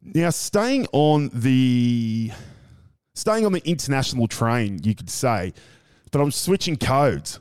[0.00, 2.30] Now, staying on the
[3.18, 5.52] staying on the international train, you could say,
[6.12, 7.40] but I'm switching codes.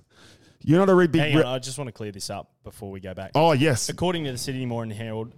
[0.62, 1.22] You're not a really big.
[1.22, 3.32] Hang re- on, I just want to clear this up before we go back.
[3.36, 5.34] oh yes, According to the Sydney Morning Herald,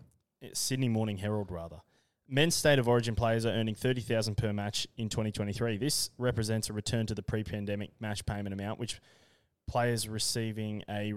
[0.53, 1.81] Sydney Morning Herald rather,
[2.27, 5.77] men's state of origin players are earning thirty thousand per match in 2023.
[5.77, 8.99] This represents a return to the pre-pandemic match payment amount, which
[9.69, 11.13] players receiving a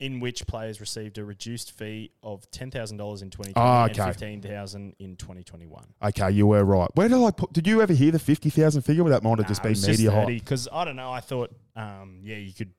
[0.00, 3.96] in which players received a reduced fee of ten thousand dollars in 2020 Ah, and
[3.96, 5.84] fifteen thousand in 2021.
[6.04, 6.88] okay, you were right.
[6.94, 7.52] Where did I put?
[7.52, 9.04] Did you ever hear the fifty thousand figure?
[9.04, 10.26] Or that might have just been media hype.
[10.28, 11.12] because I don't know.
[11.12, 12.70] I thought, um, yeah, you could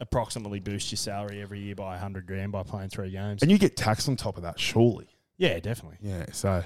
[0.00, 3.42] approximately boost your salary every year by hundred grand by playing three games.
[3.42, 5.08] And you get tax on top of that, surely.
[5.38, 5.98] yeah, definitely.
[6.00, 6.62] Yeah, so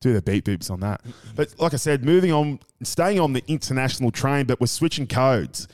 [0.00, 1.00] do the beat boops on that.
[1.36, 5.68] But like I said, moving on, staying on the international train, but we're switching codes.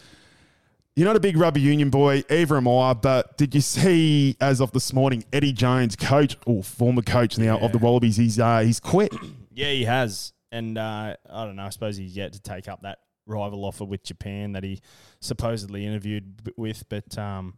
[0.98, 4.60] You're not a big rugby union boy, either am I, but did you see, as
[4.60, 8.58] of this morning, Eddie Jones, coach, or former coach now of the Wallabies, he's, uh,
[8.58, 9.14] he's quit.
[9.54, 11.64] Yeah, he has, and uh, I don't know.
[11.64, 14.80] I suppose he's yet to take up that rival offer with Japan that he
[15.20, 16.88] supposedly interviewed with.
[16.88, 17.54] But um,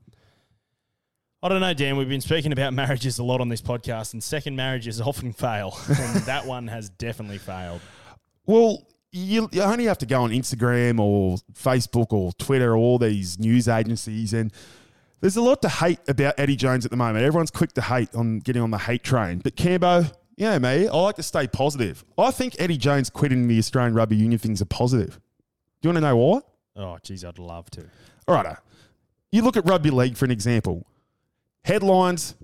[1.43, 1.99] I don't know, Dan.
[1.99, 5.77] We've been speaking about marriages a lot on this podcast, and second marriages often fail,
[5.89, 7.83] and that one has definitely failed.
[8.47, 12.99] Well, you, you only have to go on Instagram or Facebook or Twitter or all
[12.99, 14.53] these news agencies, and
[15.21, 17.25] there's a lot to hate about Eddie Jones at the moment.
[17.25, 19.39] Everyone's quick to hate on getting on the hate train.
[19.39, 22.05] But Cambo, you know me, I like to stay positive.
[22.17, 25.21] I think Eddie Jones quitting the Australian Rugby Union thing's a positive.
[25.81, 26.41] Do you want to know why?
[26.77, 27.85] Oh, geez, I'd love to.
[28.29, 28.57] All right,
[29.33, 30.87] you look at rugby league for an example.
[31.65, 32.37] Headlines,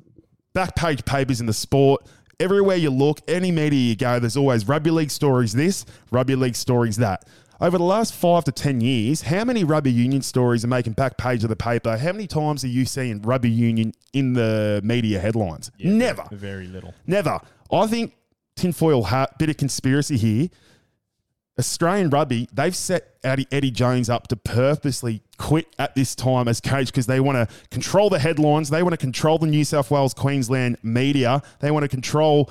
[0.52, 2.07] back page papers in the sport.
[2.38, 6.55] Everywhere you look, any media you go, there's always rugby league stories this, rugby league
[6.55, 7.25] stories that.
[7.62, 11.16] Over the last five to ten years, how many rugby union stories are making back
[11.16, 11.96] page of the paper?
[11.96, 15.70] How many times are you seeing rugby union in the media headlines?
[15.79, 16.25] Yeah, Never.
[16.31, 16.92] Very little.
[17.07, 17.40] Never.
[17.72, 18.14] I think
[18.55, 20.49] tinfoil hat, bit of conspiracy here.
[21.59, 26.88] Australian rugby, they've set Eddie, Jones up to purposely quit at this time as coach
[26.88, 28.69] because they want to control the headlines.
[28.69, 31.42] They want to control the New South Wales, Queensland media.
[31.61, 32.51] They want to control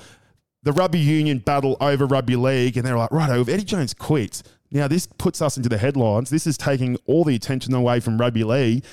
[0.64, 2.76] the rugby union battle over rugby league.
[2.76, 4.42] And they're like, right, if Eddie Jones quits,
[4.72, 6.28] now this puts us into the headlines.
[6.28, 8.84] This is taking all the attention away from rugby league.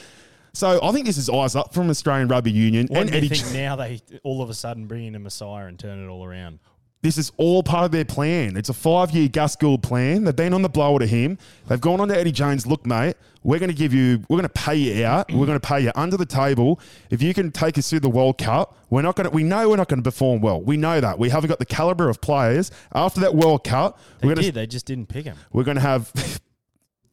[0.53, 3.29] So I think this is eyes up from Australian Rugby Union What and Eddie.
[3.29, 6.23] think now they all of a sudden bring in a Messiah and turn it all
[6.23, 6.59] around?
[7.03, 8.57] This is all part of their plan.
[8.57, 10.23] It's a five year Gus Gould plan.
[10.23, 11.37] They've been on the blower to him.
[11.67, 12.65] They've gone on to Eddie Jones.
[12.65, 15.29] Look, mate, we're going to give you, we're going to pay you out.
[15.31, 16.79] We're going to pay you under the table.
[17.11, 19.69] If you can take us through the World Cup, we're not going to, we know
[19.69, 20.61] we're not going to perform well.
[20.61, 21.19] We know that.
[21.19, 22.71] We haven't got the caliber of players.
[22.93, 24.53] After that World Cup, They we're going did.
[24.53, 25.35] to, They just didn't pick him.
[25.51, 26.11] we're going to have.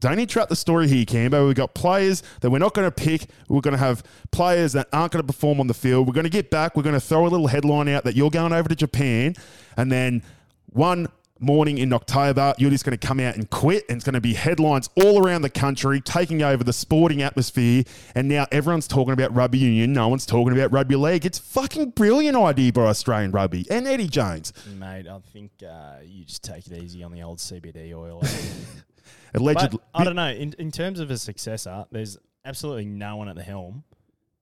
[0.00, 1.46] Don't interrupt the story here, Cambo.
[1.46, 3.26] We've got players that we're not going to pick.
[3.48, 6.06] We're going to have players that aren't going to perform on the field.
[6.06, 6.74] We're going to get back.
[6.74, 9.34] We're going to throw a little headline out that you're going over to Japan.
[9.76, 10.22] And then
[10.70, 11.08] one
[11.38, 13.84] morning in October, you're just going to come out and quit.
[13.90, 17.84] And it's going to be headlines all around the country, taking over the sporting atmosphere.
[18.14, 19.92] And now everyone's talking about rugby union.
[19.92, 21.26] No one's talking about rugby league.
[21.26, 24.54] It's fucking brilliant idea by Australian rugby and Eddie Jones.
[24.78, 28.22] Mate, I think uh, you just take it easy on the old CBD oil.
[29.34, 29.78] Allegedly.
[29.92, 30.30] But I don't know.
[30.30, 33.84] In, in terms of a successor, there's absolutely no one at the helm.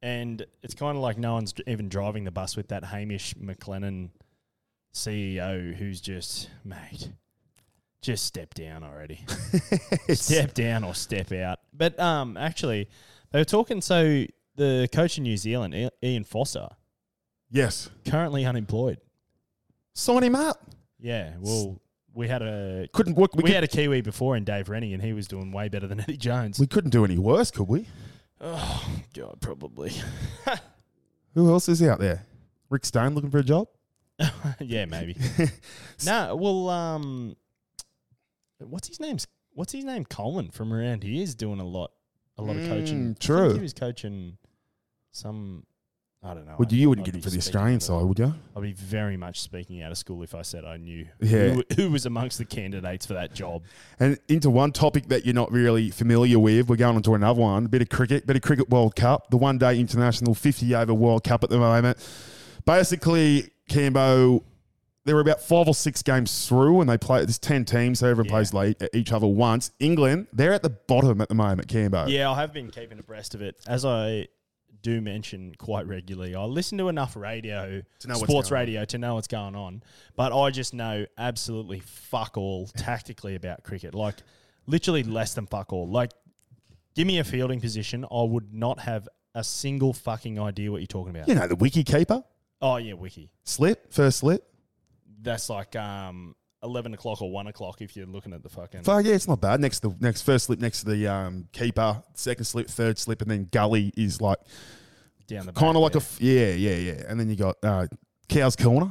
[0.00, 4.10] And it's kind of like no one's even driving the bus with that Hamish McLennan
[4.94, 7.10] CEO who's just, mate,
[8.00, 9.24] just step down already.
[10.10, 11.58] step down or step out.
[11.72, 12.88] But um, actually,
[13.32, 13.80] they were talking.
[13.80, 16.68] So the coach in New Zealand, Ian Foster,
[17.50, 17.90] yes.
[18.06, 18.98] currently unemployed.
[19.94, 20.64] Sign him up.
[21.00, 21.80] Yeah, well,
[22.18, 23.34] we had a Couldn't work.
[23.36, 25.68] we, We, could, had a Kiwi before in Dave Rennie, and he was doing way
[25.68, 26.58] better than Eddie Jones.
[26.58, 27.86] we couldn't do any worse, could we?
[28.40, 29.92] oh God, probably.
[31.34, 32.26] Who else is out there?
[32.70, 33.68] Rick Stone looking for a job?
[34.60, 35.16] yeah, maybe.
[36.04, 37.36] no, well, um,
[38.58, 39.18] what's his name?
[39.54, 40.04] What's his name?
[40.04, 41.92] Coleman from around here is doing a lot,
[42.36, 43.14] a lot of coaching.
[43.14, 43.54] Mm, true.
[43.54, 44.38] he was coaching
[45.12, 45.64] some.
[46.22, 46.56] I don't know.
[46.58, 48.34] Would you, you wouldn't I'd get him for the Australian side, would you?
[48.56, 51.50] I'd be very much speaking out of school if I said I knew Yeah.
[51.50, 53.62] who, who was amongst the candidates for that job.
[54.00, 57.40] And into one topic that you're not really familiar with, we're going on to another
[57.40, 57.66] one.
[57.66, 60.92] A bit of cricket, bit of cricket World Cup, the one day international 50 over
[60.92, 61.98] World Cup at the moment.
[62.64, 64.42] Basically, Cambo,
[65.04, 67.20] there were about five or six games through, and they play.
[67.24, 68.30] There's ten teams, so everyone Yeah.
[68.32, 69.70] plays late, each other once.
[69.78, 71.68] England, they're at the bottom at the moment.
[71.68, 72.08] Cambo.
[72.10, 73.56] Yeah, I have been keeping abreast of it.
[73.66, 74.26] As I
[74.82, 78.66] do mention quite regularly, I listen to enough radio, To know sports going on.
[78.66, 79.82] radio, to know what's going on.
[80.16, 83.94] But I just know absolutely fuck all tactically about cricket.
[83.94, 84.16] Like,
[84.66, 85.88] literally less than fuck all.
[85.88, 86.12] Like,
[86.94, 90.86] give me a fielding position, I would not have a single fucking idea what you're
[90.86, 91.28] talking about.
[91.28, 92.24] You know the wiki keeper
[92.60, 93.30] Oh, yeah, wiki.
[93.44, 94.44] slip first slip.
[95.20, 98.84] That's like um, 11 o'clock or 1 o'clock if you're looking at the fucking.
[98.84, 99.60] So yeah, it's not bad.
[99.60, 103.22] Next to the next first slip next to the um, keeper, second slip, third slip,
[103.22, 104.38] and then gully is like
[105.26, 106.02] down the kind of like a there.
[106.02, 107.02] f- yeah, yeah, yeah.
[107.08, 107.86] And then you got uh,
[108.28, 108.90] cow's corner.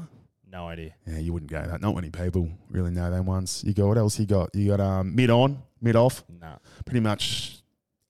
[0.49, 0.91] No idea.
[1.05, 1.81] Yeah, you wouldn't go that.
[1.81, 3.63] Not many people really know them ones.
[3.65, 4.17] You got what else?
[4.19, 6.23] You got you got um, mid on, mid off.
[6.41, 6.57] No.
[6.85, 7.61] Pretty much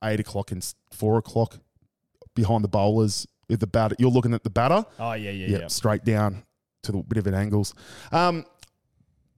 [0.03, 1.57] eight o'clock and four o'clock
[2.35, 3.95] behind the bowlers with the batter.
[3.97, 4.85] You're looking at the batter.
[4.99, 5.67] Oh, yeah, yeah, Yep, yeah.
[5.67, 6.43] straight down
[6.83, 7.73] to the bit of an angles.
[8.11, 8.45] Um,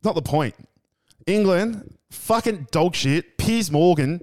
[0.04, 0.56] not the point.
[1.28, 3.38] England, fucking dog shit.
[3.38, 4.22] Piers Morgan,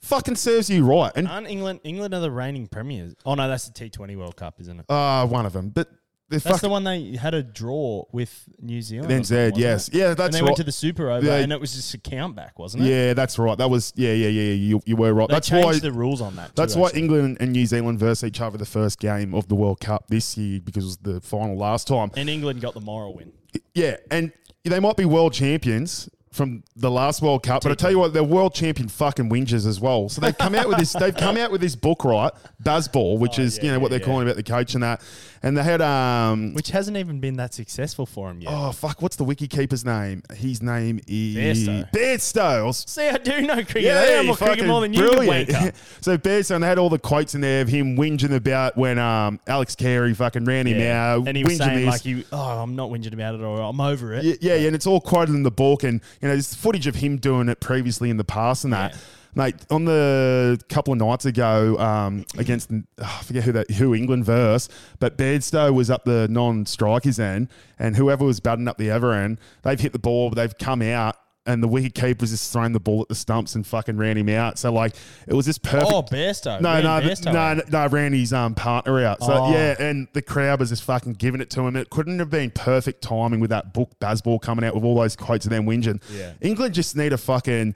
[0.00, 1.12] fucking serves you right.
[1.14, 3.14] And Aren't England England are the reigning premiers?
[3.26, 4.86] Oh no, that's the T Twenty World Cup, isn't it?
[4.88, 5.88] uh, one of them, but
[6.30, 9.06] they're That's the fucking one they had a draw with New Zealand.
[9.10, 9.94] or then something, wasn't Yes, it?
[9.94, 10.48] yeah, and that's they right.
[10.48, 11.36] went to the Super Over, Yeah.
[11.36, 12.90] and it was just a countback, wasn't it?
[12.90, 13.56] yeah, that's right.
[13.56, 14.52] That was yeah, yeah, yeah.
[14.52, 15.26] You, you were right.
[15.28, 15.78] they that's changed why.
[15.78, 16.54] the rules on that.
[16.54, 17.00] That's too, why actually.
[17.02, 20.36] England and New Zealand versus each other the first game of the World Cup this
[20.36, 22.10] year because it was the final last time.
[22.14, 23.32] and England got the moral win.
[23.74, 24.30] Yeah, and
[24.68, 28.12] they might be world champions from the last World Cup, but I tell you what,
[28.12, 30.08] they're world champion fucking whingers as well.
[30.08, 30.92] So they've come out with this.
[30.92, 32.30] They've come out with this book, right?
[32.62, 34.32] Bazball, which Oh, is yeah, you know what they're calling yeah.
[34.32, 35.00] about the coach and that.
[35.42, 36.54] And they had um.
[36.54, 38.52] Which hasn't even been that successful for him yet.
[38.52, 39.00] Oh fuck!
[39.00, 40.22] What's the wiki keeper's name?
[40.34, 41.36] His name is
[41.68, 41.90] Bairstow.
[41.92, 42.88] Bairstow.
[42.88, 43.82] See, I do know cricket.
[43.82, 45.48] Yeah, I know more cricket more than you, brilliant.
[45.50, 45.74] wanker.
[46.00, 48.98] so Bairstow, and they had all the quotes in there of him whinging about when
[48.98, 51.12] um Alex Carey fucking ran him Yeah.
[51.14, 51.86] out, and he was saying this.
[51.86, 54.66] like, he, "Oh, I'm not whinging about it, or I'm over it." Yeah, yeah, yeah,
[54.66, 57.48] and it's all quoted in the book, and you know, there's footage of him doing
[57.48, 58.92] it previously in the past and that.
[58.92, 58.98] Yeah.
[59.34, 63.94] Mate, on the couple of nights ago um, against oh, I forget who that who
[63.94, 68.90] England verse, but Bairstow was up the non-strikers end, and whoever was batting up the
[68.90, 72.72] other end, they've hit the ball, they've come out, and the wicket keeper's just thrown
[72.72, 74.58] the ball at the stumps and fucking ran him out.
[74.58, 74.94] So like,
[75.26, 75.90] it was just perfect.
[75.92, 76.60] Oh, Bairstow.
[76.60, 79.22] No, no, Bairstow no, no, no, ran his um, partner out.
[79.22, 79.52] So Oh.
[79.52, 81.74] yeah, and the crowd was just fucking giving it to him.
[81.76, 85.16] It couldn't have been perfect timing with that book Bazball coming out with all those
[85.16, 86.02] quotes of them whinging.
[86.12, 86.32] Yeah.
[86.40, 87.74] England just need a fucking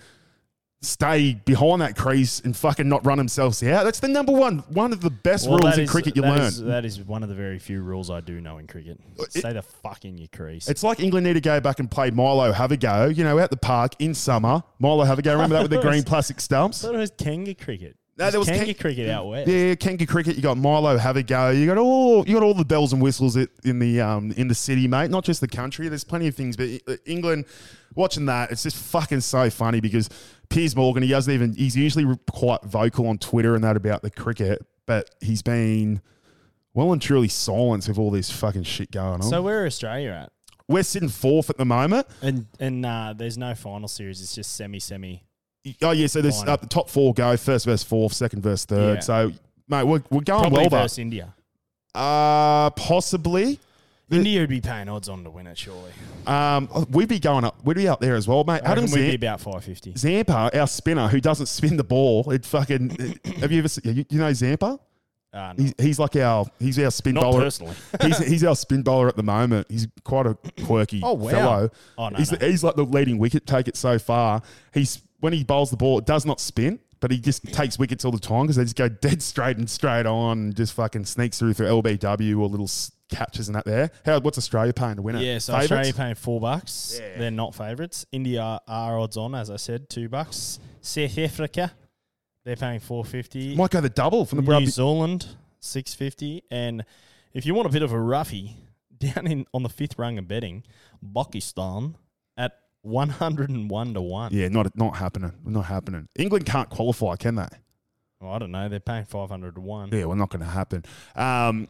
[0.85, 3.85] stay behind that crease and fucking not run themselves out.
[3.85, 6.29] That's the number one one of the best Well, rules in is- cricket you that
[6.29, 6.41] learn.
[6.43, 8.99] is- that is one of the very few rules I do know in cricket.
[9.19, 10.69] It- Stay the fuck in your crease.
[10.69, 13.39] it's like England need to go back and play Milo Have a Go, you know,
[13.39, 14.63] out the park in summer.
[14.81, 15.33] Milo Have a Go.
[15.35, 16.83] Remember that with the green plastic stumps?
[16.85, 17.97] I thought it was Kanga cricket.
[18.19, 19.49] No, there was Kanga Ken- cricket out west.
[19.49, 20.37] Yeah, Kanga cricket.
[20.37, 21.49] You got Milo, have a go.
[21.51, 24.55] You got all you got all the bells and whistles in the um in the
[24.55, 25.11] city, mate.
[25.11, 25.89] Not just the country.
[25.89, 27.47] There's plenty of things, but uh, England.
[27.95, 30.09] Watching that, it's just fucking so funny because
[30.53, 31.03] Piers Morgan.
[31.03, 31.55] He doesn't even.
[31.55, 36.01] He's usually quite vocal on Twitter and that about the cricket, but he's been
[36.75, 39.23] well and truly silenced with all this fucking shit going on.
[39.23, 40.33] So where are Australia at?
[40.69, 42.07] we're sitting fourth at the moment.
[42.21, 44.21] And and uh, there's no final series.
[44.21, 45.23] It's just semi semi.
[45.83, 48.97] Oh yeah, so there's uh, the top four go first verse fourth, second verse third.
[48.97, 49.01] Yeah.
[49.01, 49.33] So
[49.69, 51.35] mate, we're, we're going Probably well, but versus India.
[51.95, 53.61] uh, possibly.
[54.13, 55.91] The- India would be paying odds on to win it, surely.
[56.27, 57.65] Um, we'd be going up.
[57.65, 58.61] We'd be up there as well, mate.
[58.65, 59.93] Adam reckon we'd be about five fifty.
[59.97, 62.31] Zampa, our spinner, who doesn't spin the ball.
[62.31, 63.19] It fucking.
[63.41, 63.69] have you ever?
[63.69, 64.79] seen- You, you know Zampa?
[65.35, 66.45] Uh, no, He's, he's like our.
[66.59, 67.45] He's our spin not bowler.
[67.45, 67.75] personally.
[68.03, 69.67] he's, he's our spin bowler at the moment.
[69.71, 71.31] He's quite a quirky Oh, wow.
[71.31, 71.71] fellow.
[71.97, 72.39] Oh, no, he's, no.
[72.47, 74.43] he's like the leading wicket taker so far.
[74.75, 78.05] He's when he bowls the ball, it does not spin, but he just takes wickets
[78.05, 81.07] all the time because they just go dead straight and straight on, and just fucking
[81.07, 82.69] sneaks through for LBW or little
[83.13, 83.91] catches and that there.
[84.05, 85.23] How what's Australia paying to win it?
[85.23, 85.73] Yeah, so Favourites?
[85.73, 86.99] Australia paying four bucks.
[87.01, 87.19] Yeah.
[87.19, 88.07] They're not favourites.
[88.13, 90.59] India are odds on, as I said, two bucks.
[90.81, 91.73] South Africa,
[92.45, 93.55] they're paying four fifty.
[93.55, 94.67] might go the double from the New rugby.
[94.67, 95.27] Zealand,
[95.61, 96.43] six fifty.
[96.51, 96.85] And
[97.33, 98.57] if you want a bit of a roughie,
[98.99, 100.65] down in on the fifth rung of betting,
[101.15, 101.97] Pakistan
[102.37, 104.33] at one hundred and one to one.
[104.33, 105.33] Yeah, not not happening.
[105.45, 106.09] Not happening.
[106.17, 107.47] England can't qualify, can they?
[108.21, 108.69] Well, I don't know.
[108.69, 109.91] They're paying five hundred to one.
[109.93, 110.85] Yeah, well, not going to happen.
[111.17, 111.69] Um,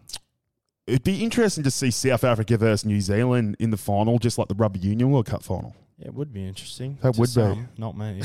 [0.86, 4.48] it'd be interesting to see South Africa versus New Zealand in the final, just like
[4.48, 5.74] the Rugby Union World Cup final.
[5.98, 6.98] Yeah, it would be interesting.
[7.02, 7.68] That would be.
[7.78, 8.20] Not me.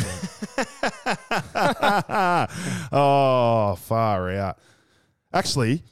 [2.91, 4.57] oh, far out.
[5.33, 5.83] Actually,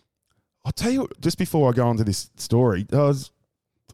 [0.64, 3.32] I'll tell you, just before I go on to this story, I was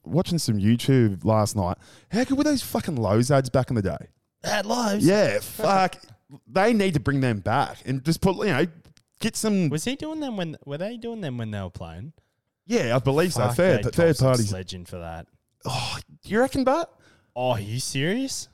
[0.04, 1.78] watching some YouTube last night.
[2.12, 4.08] How good were those fucking Lowe's ads back in the day?
[4.44, 5.06] At lives.
[5.06, 5.98] Yeah, fuck.
[6.48, 8.66] They need to bring them back and just put, you know,
[9.20, 9.70] get some.
[9.70, 10.56] Was he doing them when?
[10.66, 12.14] Were they doing them when they were playing?
[12.72, 13.42] Yeah, I believe so.
[13.48, 14.54] Fuck, Third, Jade third Thompson's parties.
[14.54, 15.28] legend for that.
[15.66, 16.92] Oh, you reckon, but
[17.36, 18.48] Oh, are you serious?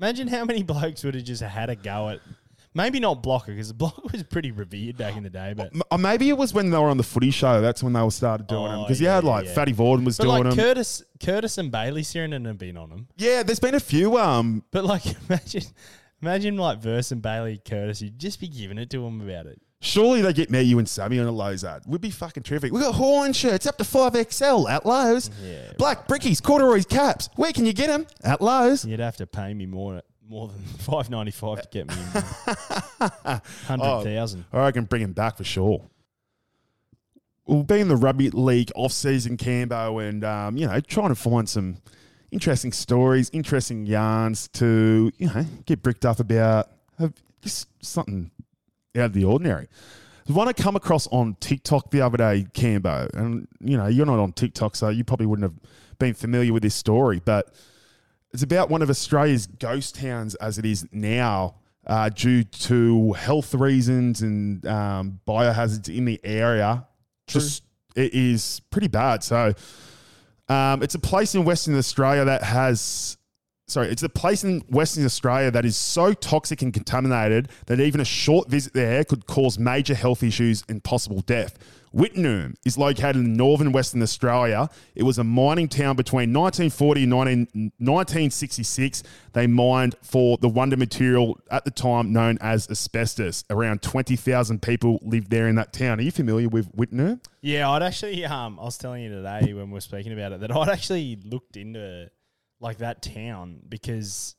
[0.00, 2.20] Imagine how many blokes would have just had a go at.
[2.72, 5.98] Maybe not Blocker because Blocker was pretty revered back in the day, but M- uh,
[5.98, 7.60] maybe it was when they were on the footy show.
[7.60, 9.54] That's when they were started doing them Oh, because you yeah, had like yeah.
[9.54, 10.56] Fatty Vautin was but doing like them.
[10.56, 13.08] Curtis, Curtis and Bayley Sironen have been on them.
[13.16, 14.16] yeah, there's been a few.
[14.18, 15.64] Um, But like, imagine,
[16.22, 19.60] imagine like Verse and Bailey Curtis, you'd just be giving it to them about it.
[19.80, 21.82] Surely they get me, you, and Sammy on a Lowe's ad.
[21.86, 22.72] Would be fucking terrific.
[22.72, 25.30] We got Horn shirts up to five XL at Lowe's.
[25.42, 27.28] Yeah, Black brickies, corduroys, caps.
[27.36, 28.06] Where can you get them?
[28.22, 28.84] At Lowe's.
[28.84, 31.94] You'd have to pay me more, more than five ninety five to get me
[33.00, 33.40] Oh.
[33.66, 34.44] hundred thousand.
[34.52, 35.82] I can bring him back for sure.
[37.46, 41.48] We'll be in the rugby league off-season cambo, and um, you know, trying to find
[41.48, 41.78] some
[42.30, 46.68] interesting stories, interesting yarns to you know get bricked up about.
[46.98, 48.30] Have just something
[48.96, 49.68] out of the ordinary.
[50.26, 54.06] There's one I come across on TikTok the other day, Cambo, and you know you're
[54.06, 55.58] not on TikTok, so you probably wouldn't have
[55.98, 57.52] been familiar with this story, but
[58.32, 63.54] it's about one of Australia's ghost towns as it is now, uh, due to health
[63.54, 66.86] reasons and um, biohazards in the area.
[67.26, 67.64] Just
[67.96, 69.24] it is pretty bad.
[69.24, 69.52] So
[70.48, 73.16] um, it's a place in Western Australia that has.
[73.70, 78.00] Sorry, it's a place in Western Australia that is so toxic and contaminated that even
[78.00, 81.56] a short visit there could cause major health issues and possible death.
[81.94, 84.68] Wittenoom is located in northern Western Australia.
[84.96, 87.38] It was a mining town between 1940 and 19,
[87.78, 89.04] 1966.
[89.34, 93.44] They mined for the wonder material at the time known as asbestos.
[93.50, 96.00] Around 20,000 people lived there in that town.
[96.00, 97.20] Are you familiar with Wittenoom?
[97.40, 98.24] Yeah, I'd actually.
[98.24, 101.20] Um, I was telling you today when we were speaking about it that I'd actually
[101.24, 102.10] looked into
[102.60, 104.36] like that town because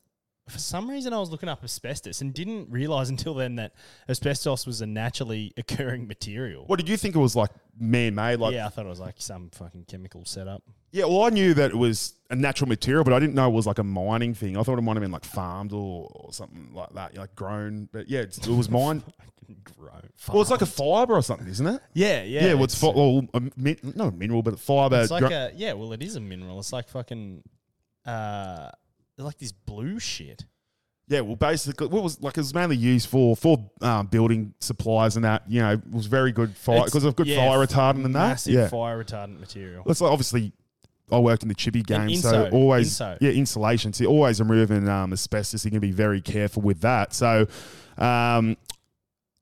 [0.48, 3.74] for some reason I was looking up asbestos and didn't realize until then that
[4.08, 6.64] asbestos was a naturally occurring material.
[6.66, 8.36] What did you think it was like man made?
[8.36, 10.62] Like, yeah, I thought it was like some fucking chemical setup.
[10.90, 13.52] Yeah, well, I knew that it was a natural material, but I didn't know it
[13.52, 14.58] was like a mining thing.
[14.58, 17.88] I thought it might have been like farmed or, or something like that, like grown.
[17.92, 19.02] But yeah, it's, it was mined.
[19.76, 20.02] Grown.
[20.28, 21.80] well, it's like a fiber or something, isn't it?
[21.94, 22.46] yeah, yeah.
[22.46, 25.00] Yeah, well, it's, fi- well, a min- not a mineral, but a fiber.
[25.00, 25.72] It's like gro- a yeah.
[25.74, 26.58] Well, it is a mineral.
[26.58, 27.42] It's like fucking
[28.06, 28.70] uh,
[29.18, 30.44] like this blue shit.
[31.08, 35.16] yeah, well, basically, what was like it was mainly used for for um, building supplies
[35.16, 35.42] and that.
[35.48, 38.28] You know, it was very good fire because of good yeah, fire retardant and that.
[38.28, 39.84] Massive Yeah, fire retardant material.
[39.86, 40.52] It's like obviously.
[41.10, 43.18] I worked in the chippy game, so always inso.
[43.20, 43.92] yeah insulation.
[43.92, 45.62] So always removing um, asbestos.
[45.62, 47.12] You can be very careful with that.
[47.12, 47.48] So,
[47.98, 48.56] um,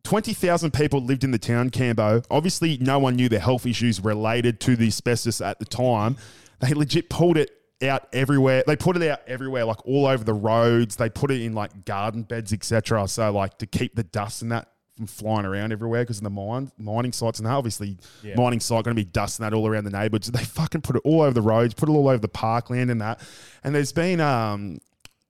[0.02, 2.24] twenty thousand people lived in the town, Cambo.
[2.28, 6.16] Obviously, no one knew the health issues related to the asbestos at the time.
[6.58, 8.62] They legit pulled it out everywhere.
[8.66, 10.96] They put it out everywhere, like all over the roads.
[10.96, 13.06] They put it in like garden beds, etc.
[13.08, 16.30] So like to keep the dust and that from flying around everywhere because of the
[16.30, 17.52] mine mining sites and that.
[17.52, 18.34] Obviously, Yeah.
[18.36, 20.30] mining site going to be dusting that all around the neighborhoods.
[20.30, 23.00] They fucking put it all over the roads, put it all over the parkland and
[23.00, 23.20] that.
[23.64, 24.78] And there's been um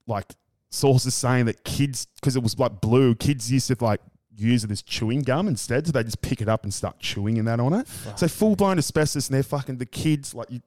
[0.06, 0.24] like
[0.70, 4.00] sources saying that kids because it was like blue, kids used to like
[4.36, 5.86] use it as chewing gum instead.
[5.86, 7.86] So they just pick it up and start chewing and that on it.
[8.16, 10.60] so full blown asbestos and they're fucking the kids like you.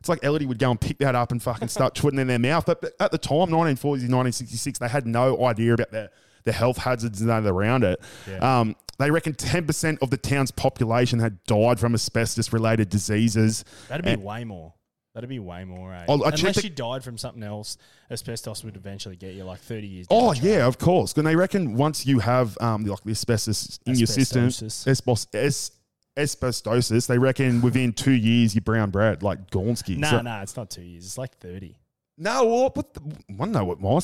[0.00, 2.28] It's like Elodie would go and pick that up and fucking start putting it in
[2.28, 2.64] their mouth.
[2.66, 6.10] But but at the time, 1940s, 1966, they had no idea about the,
[6.44, 8.00] the health hazards and that around it.
[8.28, 8.60] Yeah.
[8.60, 13.64] Um, they reckon 10% of the town's population had died from asbestos related diseases.
[13.88, 14.74] That'd be And- way more.
[15.14, 15.92] That'd be way more.
[15.92, 16.04] Eh?
[16.08, 17.76] Oh, I Unless the- you died from something else,
[18.08, 20.06] asbestos would eventually get you like thirty years.
[20.10, 21.12] Oh yeah, of course.
[21.14, 25.70] And they reckon once you have um like the asbestos in your system, Asbestosis.
[26.18, 29.96] Asbestosis, they reckon within two years you're brown bread like Gornsky.
[29.96, 31.04] Nah, So- nah, it's not two years.
[31.04, 31.78] It's like thirty.
[32.20, 33.00] No, well, what the,
[33.30, 34.00] I don't know what my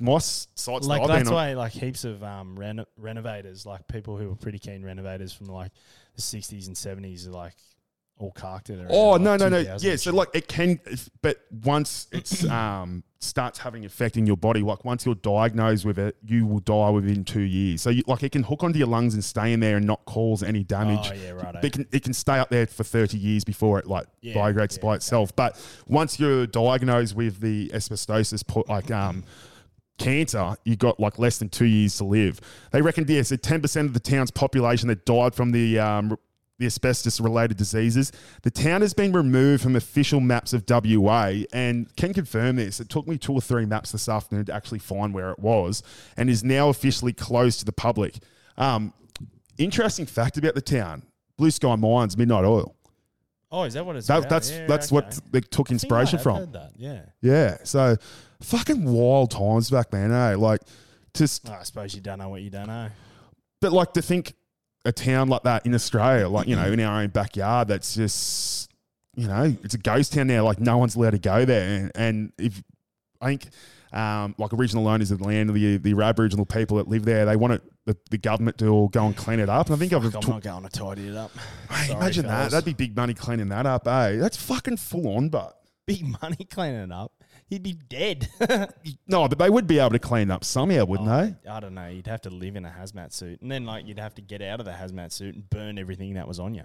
[0.00, 1.34] my sites Like that I've on.
[1.34, 5.46] why like heaps of um reno- renovators, like people who were pretty keen renovators from
[5.48, 5.70] like
[6.16, 7.52] the sixties and seventies, are like
[8.18, 8.78] all carked it.
[8.78, 10.78] around, Oh like, no no no 2000 yeah so like it can
[11.20, 15.98] but once it's um starts having effect in your body like once you're diagnosed with
[15.98, 18.86] it you will die within two years so you, like it can hook onto your
[18.86, 21.64] lungs and stay in there and not cause any damage Oh yeah, right.
[21.64, 24.76] it can, it can stay up there for 30 years before it like Yeah, biodegrades
[24.76, 24.96] yeah, by okay.
[24.96, 29.24] itself but once you're diagnosed with the asbestosis like um
[29.96, 32.40] cancer you got like less than two years to live
[32.72, 36.16] they reckon yeah so 10% of the town's population that died from the um
[36.58, 38.12] the asbestos related diseases.
[38.42, 42.78] The town has been removed from official maps of WA and can confirm this.
[42.80, 45.82] It took me two or three maps this afternoon to actually find where it was
[46.16, 48.18] and is now officially closed to the public.
[48.56, 48.92] Um,
[49.58, 51.02] interesting fact about the town
[51.36, 52.74] Blue Sky Mines, Midnight Oil.
[53.50, 54.30] oh, is that what it's That, about?
[54.30, 54.94] that's Yeah, that's okay.
[54.94, 56.36] what they took I think I inspiration from.
[56.36, 57.02] heard that, Yeah.
[57.20, 57.56] Yeah.
[57.64, 57.96] So
[58.40, 60.36] fucking wild times back then, eh?
[60.36, 60.60] Like,
[61.14, 62.88] just, Oh, I suppose you don't know what you don't know.
[63.60, 64.34] but like to think
[64.84, 68.70] a town like that in Australia, like, you know, in our own backyard, that's just
[69.16, 70.44] you know, it's a ghost town now.
[70.44, 71.62] Like no one's allowed to go there.
[71.78, 72.62] And, and if
[73.20, 73.48] I think
[73.92, 77.36] um, like original owners of the land, the the Aboriginal people that live there, they
[77.36, 79.66] want it the, the government to all go and clean it up.
[79.66, 81.30] And I think I've I'm talked- not going to tidy it up.
[81.86, 82.50] Sorry, imagine that.
[82.50, 84.16] That'd be big money cleaning that up, eh?
[84.16, 87.12] That's fucking full on, but big money cleaning it up.
[87.54, 88.28] He'd be dead.
[89.06, 91.48] no, but they would be able to clean up somehow, wouldn't they?
[91.50, 91.86] I don't know.
[91.86, 94.42] You'd have to live in a hazmat suit, and then like you'd have to get
[94.42, 96.64] out of the hazmat suit and burn everything that was on you.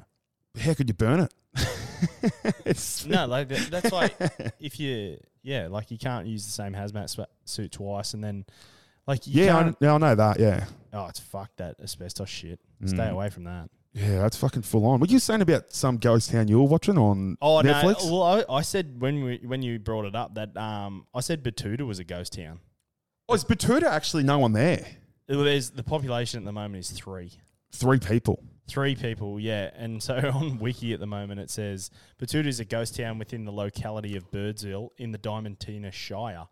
[0.60, 1.34] How could you burn it?
[2.66, 4.16] it's, No, like that, that's like
[4.60, 8.46] if you, yeah, like you can't use the same hazmat swa- suit twice, and then
[9.06, 9.78] like you yeah, I, can't.
[9.80, 10.40] yeah, I know that.
[10.40, 12.60] Yeah, oh, it's fuck that asbestos shit.
[12.86, 13.12] Stay Mm.
[13.12, 13.70] away from that.
[13.94, 15.00] Yeah, that's fucking full on.
[15.00, 18.06] What you saying about some ghost town you were watching on Oh Netflix?
[18.06, 18.14] no!
[18.20, 21.44] Well, I, I said when we, when you brought it up that um I said
[21.44, 22.60] Betoota was a ghost town.
[23.28, 24.86] Oh, is Betoota actually no one there?
[25.28, 27.32] Well, There's the population at the moment is three.
[27.72, 28.44] Three people.
[28.68, 29.72] Three people, yeah.
[29.76, 31.90] And so on Wiki at the moment it says
[32.22, 36.48] Betoota is a ghost town within the locality of Birdsville in the Diamantina Shire.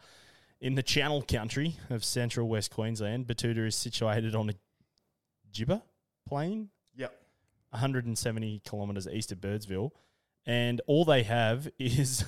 [0.60, 4.54] In the Channel Country of central West Queensland, Betoota is situated on a
[5.54, 5.84] gibber
[6.28, 7.16] plain, Yep.
[7.72, 9.92] 170 kilometres east of Birdsville.
[10.46, 12.24] And all they have is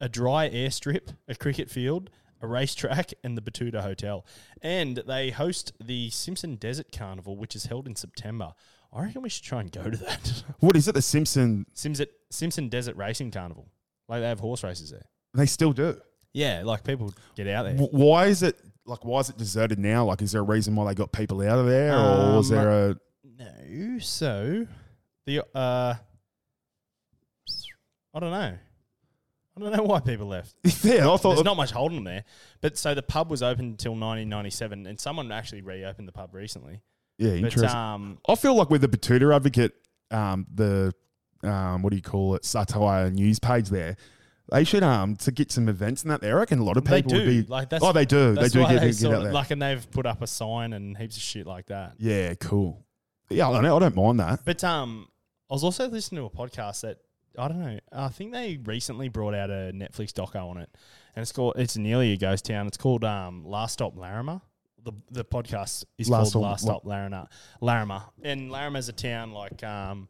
[0.00, 4.24] a dry airstrip, a cricket field, a racetrack, and the Betoota Hotel.
[4.62, 8.52] And they host the Simpson Desert Carnival, which is held in September.
[8.92, 10.42] I reckon we should try and go to that.
[10.60, 10.94] What is it?
[10.94, 11.66] The Simpson?
[11.74, 13.68] Simpson, Simpson Desert Racing Carnival.
[14.08, 15.04] Like they have horse races there.
[15.34, 16.00] They still do.
[16.32, 17.74] Yeah, like people get out there.
[17.74, 19.04] W- Why is it like?
[19.04, 20.04] Why is it deserted now?
[20.06, 22.70] Like, is there a reason why they got people out of there, or Um, there
[22.90, 22.96] a?
[23.40, 24.66] No, so
[25.26, 25.94] the uh,
[28.14, 28.58] I don't know.
[29.56, 30.54] I don't know why people left.
[30.84, 31.34] Yeah, I thought.
[31.34, 32.24] There's not much holding them there.
[32.60, 36.80] But so the pub was open until 1997, and someone actually reopened the pub recently.
[37.18, 37.70] yeah, But interesting.
[37.70, 39.72] um, I feel like with the Betoota Advocate,
[40.10, 40.94] um, the
[41.42, 43.96] um, what do you call it, satire news page there,
[44.52, 46.36] they should um to get some events and that there.
[46.36, 47.42] I reckon a lot of people do would be.
[47.42, 48.34] like that's oh, they do.
[48.34, 49.32] They do get, they get out there.
[49.32, 51.94] like, and they've put up a sign and heaps of shit like that.
[51.98, 52.84] yeah, cool.
[53.30, 53.76] Yeah, I don't know.
[53.76, 54.44] I don't mind that.
[54.44, 55.08] But um,
[55.48, 56.98] I was also listening to a podcast that
[57.38, 57.78] I don't know.
[57.92, 60.68] I think they recently brought out a Netflix doco on it,
[61.14, 61.54] and it's called.
[61.56, 62.66] It's nearly a ghost town.
[62.66, 64.42] It's called um, Last Stop Larrimah.
[64.82, 67.28] The the podcast is Last called Last Stop Larrimah.
[67.62, 70.08] Larrimah, and Larrimah's a town like um,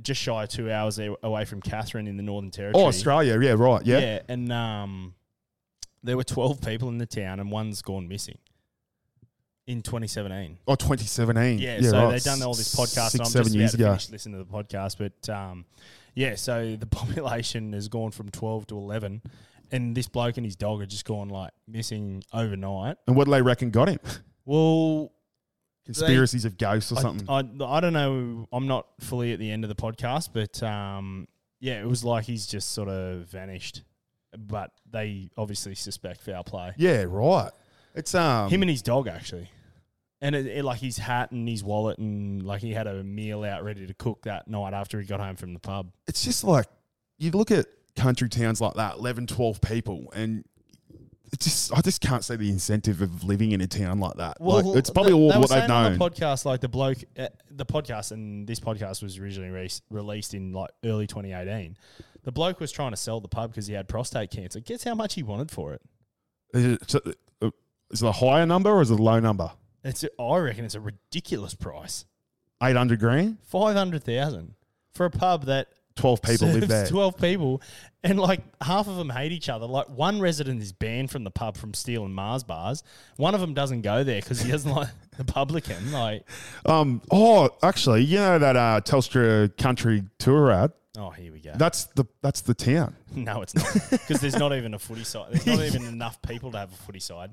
[0.00, 2.84] just shy of two hours away from Katherine in the Northern Territory.
[2.84, 3.38] Oh, Australia.
[3.38, 3.84] Yeah, right.
[3.84, 3.98] Yeah.
[3.98, 5.14] Yeah, and um,
[6.02, 8.38] there were twelve people in the town, and one's gone missing
[9.68, 10.58] in 2017.
[10.66, 11.58] Oh, 2017.
[11.58, 12.10] Yeah, Yeah, so right.
[12.12, 13.10] they've done all this podcast.
[13.10, 13.92] Six, and I'm seven just years about to ago.
[13.92, 15.64] finish listening to the podcast, but um,
[16.14, 19.22] yeah, so the population has gone from 12 to 11,
[19.70, 22.96] and this bloke and his dog are just gone like missing overnight.
[23.06, 23.98] And what do they reckon got him?
[24.44, 25.12] Well,
[25.84, 27.28] Conspiracies of ghosts or I, something.
[27.30, 28.46] I, I don't know.
[28.52, 31.28] I'm not fully at the end of the podcast, but um,
[31.60, 33.82] yeah, it was like he's just sort of vanished.
[34.36, 36.72] But they obviously suspect foul play.
[36.76, 37.50] yeah, right.
[37.94, 38.50] It's um.
[38.50, 39.50] Him and his dog actually,
[40.20, 43.44] and it, it, like his hat and his wallet and like he had a meal
[43.44, 45.92] out ready to cook that night after he got home from the pub.
[46.06, 46.66] it's just like
[47.18, 47.66] you look at
[47.96, 50.44] country towns like that 11 12 people and
[51.32, 54.40] it just i just can't see the incentive of living in a town like that
[54.40, 57.28] like, it's probably th- all they what they've known The podcast, like the bloke, uh,
[57.50, 61.76] the podcast, and this podcast was originally re- released in like early 2018.
[62.22, 64.60] The bloke was trying to sell the pub because he had prostate cancer.
[64.60, 65.82] Guess how much he wanted for it?
[66.54, 66.94] is it,
[67.42, 67.50] uh,
[67.90, 69.50] is it a higher number or is it a low number
[69.88, 72.04] It's, I reckon, it's a ridiculous price.
[72.62, 74.54] 800 grand Five hundred thousand
[74.92, 77.62] for a pub that 12 people live there 12 people,
[78.02, 79.66] and like half of them hate each other.
[79.66, 82.82] Like one resident is banned from the pub from stealing Mars bars.
[83.16, 85.92] One of them doesn't go there because he doesn't like the publican.
[85.92, 86.24] Like,
[86.66, 91.52] um oh actually you know that uh telstra country tour ad oh, here we go.
[91.56, 95.32] that's the that's the town no, it's not because there's not even a footy side.
[95.32, 97.32] There's not even enough people to have a footy side,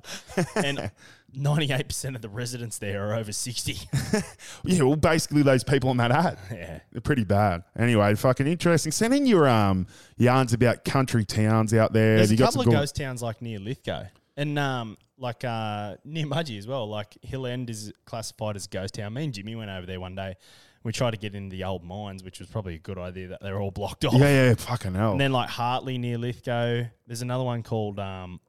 [0.56, 0.90] and
[1.36, 3.78] 98% of the residents there are over 60.
[4.64, 6.80] yeah well basically those people on that ad yeah.
[6.92, 7.64] They're pretty bad.
[7.78, 8.92] Anyway, fucking interesting.
[8.92, 12.18] Send in your um yarns about country towns out there.
[12.18, 14.06] There's You a couple of ghost towns like near Lithgow
[14.38, 16.88] and um like uh near Mudgee as well.
[16.88, 19.14] Like Hill End is classified as a ghost town.
[19.14, 20.36] Me and Jimmy went over there one day.
[20.84, 23.42] We tried to get into the old mines, which was probably a good idea that
[23.42, 24.14] they're all blocked off.
[24.14, 25.14] Yeah, yeah, fucking hell.
[25.14, 26.84] And then like Hartley near Lithgow.
[27.08, 28.40] There's another one called um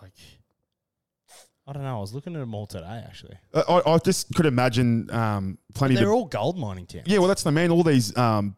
[0.00, 0.12] like
[1.66, 1.96] I don't know.
[1.96, 3.36] I was looking at them all today actually.
[3.54, 7.04] I, I I just could imagine um plenty of They're of all gold mining towns.
[7.06, 7.18] yeah.
[7.18, 7.70] Well, that's the man.
[7.70, 8.56] All these um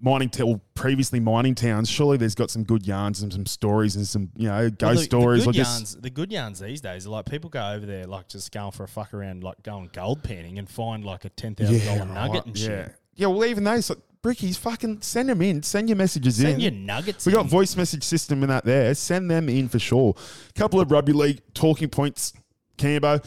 [0.00, 1.90] mining t- well, previously mining towns.
[1.90, 4.94] Surely there's got some good yarns and some stories and some you know ghost Well,
[4.94, 5.44] the, stories.
[5.44, 8.28] The good, yarns, the good yarns these days are like people go over there like
[8.28, 11.54] just going for a fuck around, like going gold panning and find like a ten
[11.54, 12.66] thousand yeah, dollar nugget right, and yeah.
[12.66, 12.94] shit.
[13.16, 15.62] Yeah, well, even those like, brickies, fucking send them in.
[15.62, 16.60] Send your messages Send in.
[16.60, 17.26] your nuggets.
[17.26, 17.48] We got in.
[17.48, 18.94] voice message system in that there.
[18.94, 20.14] Send them in for sure.
[20.54, 22.32] couple of rugby league talking points,
[22.76, 23.24] Cambo.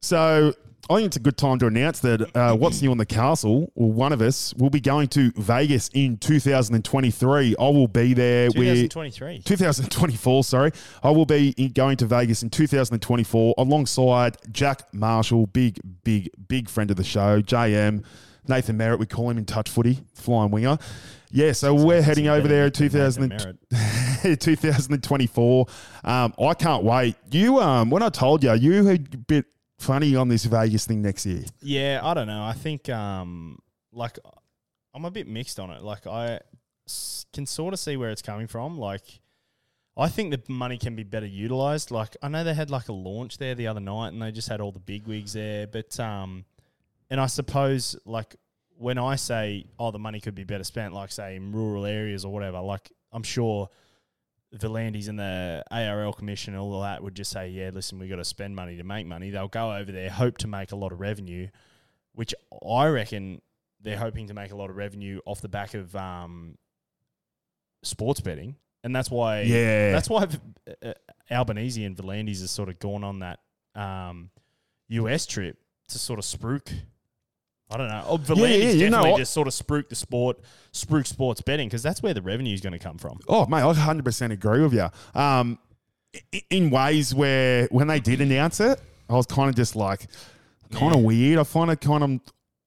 [0.00, 0.54] So
[0.90, 3.70] I think it's a good time to announce that uh, what's new on the castle,
[3.76, 7.54] or one of us, will be going to Vegas in 2023.
[7.56, 9.42] I will be there with 2023.
[9.44, 10.72] 2024, sorry.
[11.04, 16.68] I will be in, going to Vegas in 2024 alongside Jack Marshall, big, big, big
[16.68, 18.04] friend of the show, JM,
[18.50, 20.76] Nathan Merritt, we call him in touch footy, flying winger.
[21.32, 23.30] Yeah, so we're heading over there in 2000,
[24.40, 25.66] 2024.
[26.04, 27.16] Um, I can't wait.
[27.30, 29.46] You, um, when I told you, you had a bit
[29.80, 31.44] funny on this Vegas thing next year.
[31.62, 32.44] Yeah, I don't know.
[32.44, 33.58] I think um
[33.92, 34.18] like
[34.94, 35.82] I'm a bit mixed on it.
[35.82, 36.40] Like I
[37.32, 38.78] can sort of see where it's coming from.
[38.78, 39.20] Like
[39.96, 41.90] I think the money can be better utilized.
[41.90, 44.48] Like I know they had like a launch there the other night and they just
[44.48, 46.44] had all the big wigs there, but um
[47.10, 48.36] and I suppose like
[48.78, 52.24] when I say oh the money could be better spent like say in rural areas
[52.24, 53.68] or whatever, like I'm sure
[54.52, 57.98] the Landys and the ARL commission and all of that would just say, yeah, listen,
[58.00, 59.30] we got to spend money to make money.
[59.30, 61.46] They'll go over there, hope to make a lot of revenue,
[62.14, 62.34] which
[62.66, 63.42] I reckon
[63.80, 66.58] they're hoping to make a lot of revenue off the back of um,
[67.82, 69.92] sports betting, and that's why Yeah.
[69.92, 70.26] that's why
[70.84, 70.92] uh,
[71.30, 73.38] Albanese and V'landys has sort of gone on that
[73.74, 74.30] um,
[74.88, 75.58] US trip
[75.88, 76.72] to sort of spruik.
[77.70, 78.04] I don't know.
[78.06, 79.18] Oh, V'landys yeah, you know definitely what?
[79.18, 80.38] just sort of spruik the sport,
[80.72, 83.20] spruik sports betting because that's where the revenue is going to come from.
[83.28, 84.88] Oh, mate, I 100% agree with you.
[85.14, 85.58] Um,
[86.34, 90.06] i- in ways where when they did announce it, I was kind of just like,
[90.72, 91.38] kind of weird.
[91.38, 92.20] I find it kind of,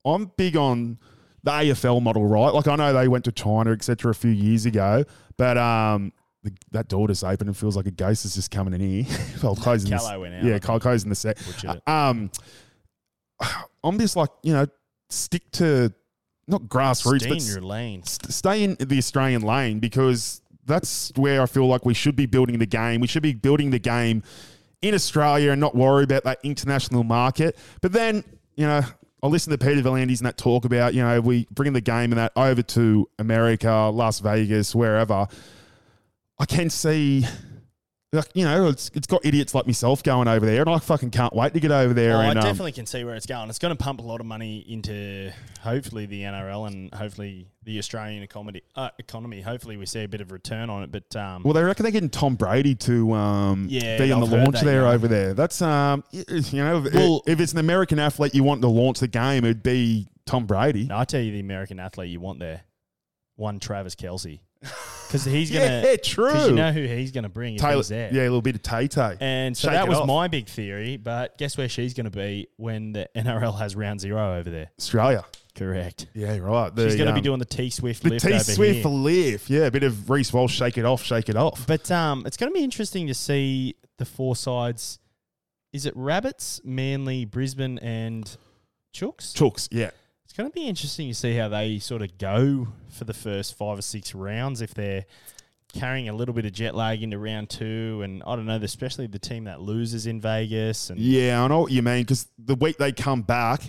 [0.06, 0.98] I'm big on
[1.42, 2.52] the AFL model, right?
[2.54, 5.04] Like I know they went to China, etc., a few years ago,
[5.36, 8.72] but um, the, that door just opened and feels like a ghost is just coming
[8.74, 9.04] in here.
[9.42, 11.36] well, closing this, Callow went out, Yeah, I Kyle closing the set.
[11.44, 11.82] Butchered it.
[11.88, 12.30] Um,
[13.82, 14.66] I'm just like, you know,
[15.14, 15.92] stick to
[16.46, 18.02] not grassroots, Stay but in your lane.
[18.04, 22.26] st- stay in the Australian lane because that's where I feel like we should be
[22.26, 23.00] building the game.
[23.00, 24.22] We should be building the game
[24.82, 27.56] in Australia and not worry about that international market.
[27.80, 28.24] But then,
[28.56, 28.82] you know,
[29.22, 32.12] I listen to Peter V'landys and that talk about, you know, we bring the game
[32.12, 35.26] and that over to America, Las Vegas, wherever.
[36.38, 37.24] I can see,
[38.14, 41.10] like, you know, it's, it's got idiots like myself going over there, and I fucking
[41.10, 42.16] can't wait to get over there.
[42.16, 43.48] Oh, I and, um, definitely can see where it's going.
[43.50, 47.78] It's going to pump a lot of money into hopefully the NRL and hopefully the
[47.78, 48.62] Australian economy.
[48.74, 49.40] Uh, economy.
[49.40, 50.92] Hopefully, we see a bit of return on it.
[50.92, 54.26] But um, Well, they reckon they're getting Tom Brady to um, Yeah, be on the
[54.26, 54.90] I've heard launch that, there yeah.
[54.90, 55.34] over there.
[55.34, 56.24] That's um, you
[56.64, 59.62] know, if, Well- if it's an American athlete you want to launch the game, it'd
[59.62, 60.84] be Tom Brady.
[60.86, 62.62] no, I tell you, the American athlete you want there,
[63.36, 64.40] one Travis Kelce,
[65.06, 65.82] because he's gonna.
[65.84, 66.46] yeah, true.
[66.46, 68.10] You know who he's going to bring if Taylor, he's there.
[68.12, 69.16] yeah, a little bit of Tay Tay.
[69.20, 70.06] And so Shake that it was off.
[70.06, 70.96] my big theory.
[70.96, 74.70] But guess where she's going to be when the NRL has round zero over there?
[74.78, 75.24] Australia.
[75.54, 76.08] Correct.
[76.14, 76.74] Yeah, right.
[76.74, 79.48] The, She's going to be um, doing the T Swift the lift T Swift lift.
[79.48, 81.66] Yeah, a bit of Reece Walsh, shake it off, shake it off.
[81.66, 84.98] But um, it's going to be interesting to see the four sides.
[85.72, 88.24] Is it Rabbits, Manly, Brisbane, and
[88.92, 89.32] Chooks?
[89.32, 89.90] Chooks, yeah.
[90.34, 93.56] It's going to be interesting to see how they sort of go for the first
[93.56, 94.62] five or six rounds.
[94.62, 95.04] If they're
[95.72, 99.06] carrying a little bit of jet lag into round two, and I don't know, especially
[99.06, 100.90] the team that loses in Vegas.
[100.90, 103.62] And Yeah, I know what you mean because the week they come back,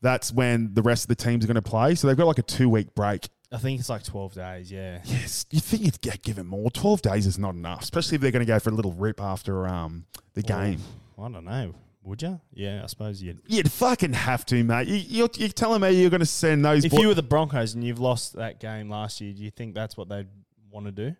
[0.00, 1.94] that's when the rest of the teams are going to play.
[1.94, 3.28] So they've got like a two week break.
[3.52, 4.72] I think it's like twelve days.
[4.72, 5.02] Yeah.
[5.04, 6.72] Yes, you think you'd get given more.
[6.72, 9.20] Twelve days is not enough, especially if they're going to go for a little rip
[9.20, 10.80] after um the game.
[11.16, 11.72] I don't know.
[12.02, 12.40] Would you?
[12.52, 13.40] Yeah, I suppose you'd.
[13.46, 14.88] You'd fucking have to, mate.
[14.88, 16.84] You, you're, you're telling me you're going to send those.
[16.84, 19.74] If you were the Broncos and you've lost that game last year, do you think
[19.74, 20.26] that's what they'd
[20.70, 21.14] want to do?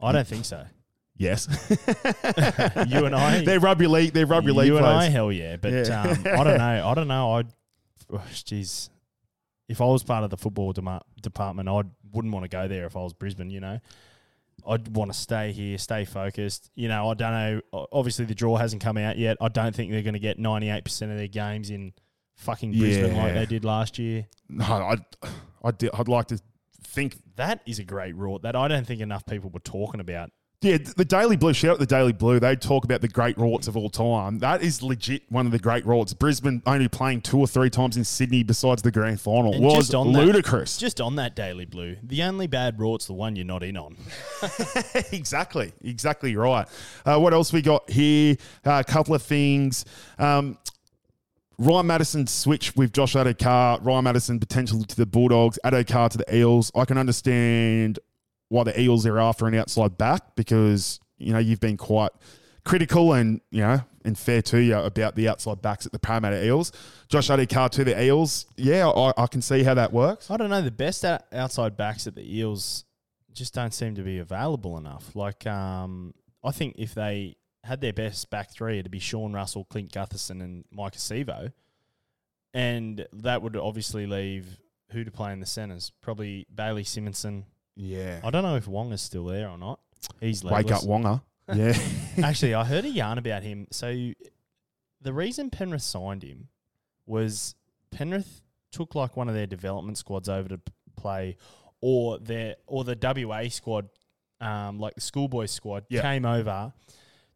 [0.00, 0.64] I don't think so.
[1.16, 1.46] yes,
[2.88, 4.12] You and I- they're rugby league.
[4.12, 5.56] They're rugby league You and I, hell yeah.
[5.56, 6.02] But Yeah.
[6.02, 6.88] Um, I don't know.
[6.88, 7.32] I don't know.
[7.34, 7.46] I'd,
[8.12, 8.88] oh, jeez,
[9.68, 12.86] if I was part of the football dema- department, I wouldn't want to go there
[12.86, 13.50] if I was Brisbane.
[13.50, 13.80] You know,
[14.66, 16.70] I'd want to stay here, stay focused.
[16.74, 17.60] You know, I don't know.
[17.92, 19.36] Obviously, the draw hasn't come out yet.
[19.40, 21.92] I don't think they're going to get ninety eight percent of their games in
[22.36, 24.26] fucking Brisbane like they did last year.
[24.48, 25.04] No, I'd,
[25.64, 26.40] I'd, I'd like to
[26.82, 27.16] think.
[27.36, 30.30] That is a great rort that I don't think enough people were talking about.
[30.60, 31.52] Yeah, the Daily Blue.
[31.52, 32.40] Shout out the Daily Blue.
[32.40, 34.40] They talk about the great rorts of all time.
[34.40, 36.18] That is legit one of the great rorts.
[36.18, 39.74] Brisbane only playing two or three times in Sydney besides the grand final And was
[39.76, 40.76] just on that- ludicrous.
[40.76, 43.96] Just on that Daily Blue, the only bad rort's the one you're not in on.
[45.12, 46.66] exactly, exactly right.
[47.06, 48.34] Uh, what else we got here?
[48.66, 49.84] Uh, a couple of things.
[50.18, 50.58] Um,
[51.60, 53.78] Ryan Matterson switch with Josh Addo-Carr.
[53.80, 55.56] Ryan Matterson potential to the Bulldogs.
[55.64, 56.72] Addo-Carr to the Eels.
[56.74, 58.00] I can understand
[58.48, 62.12] why the Eels are after an outside back because you know you've been quite
[62.64, 66.44] critical and you know and fair to you about the outside backs at the Parramatta
[66.44, 66.72] Eels.
[67.08, 68.46] Josh Addo-Carr to the Eels.
[68.56, 70.30] Yeah, I, I can see how that works.
[70.30, 70.62] I don't know.
[70.62, 72.84] The best outside backs at the Eels
[73.34, 75.14] just don't seem to be available enough.
[75.14, 79.64] Like, um, I think if they had their best back three, it'd be Sean Russell,
[79.64, 81.52] Clint Gutherson, and Maika Sivo.
[82.54, 84.58] And that would obviously leave
[84.90, 85.92] who to play in the centres?
[86.00, 87.44] Probably Bailey Simonsson.
[87.80, 88.20] Yeah.
[88.24, 89.78] I don't know if Wong is still there or not.
[90.20, 90.84] He's Wake up, legless.
[90.84, 91.22] Wonga.
[91.54, 91.78] Yeah.
[92.22, 93.68] Actually, I heard a yarn about him.
[93.70, 94.12] So
[95.00, 96.48] the reason Penrith signed him
[97.06, 97.54] was
[97.90, 101.36] Penrith took like one of their development squads over to p- play,
[101.80, 103.88] or their or the WA squad,
[104.42, 106.02] um, like the schoolboys squad, Yeah.
[106.02, 106.74] came over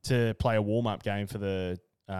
[0.03, 2.13] to play a warm up game for the uh,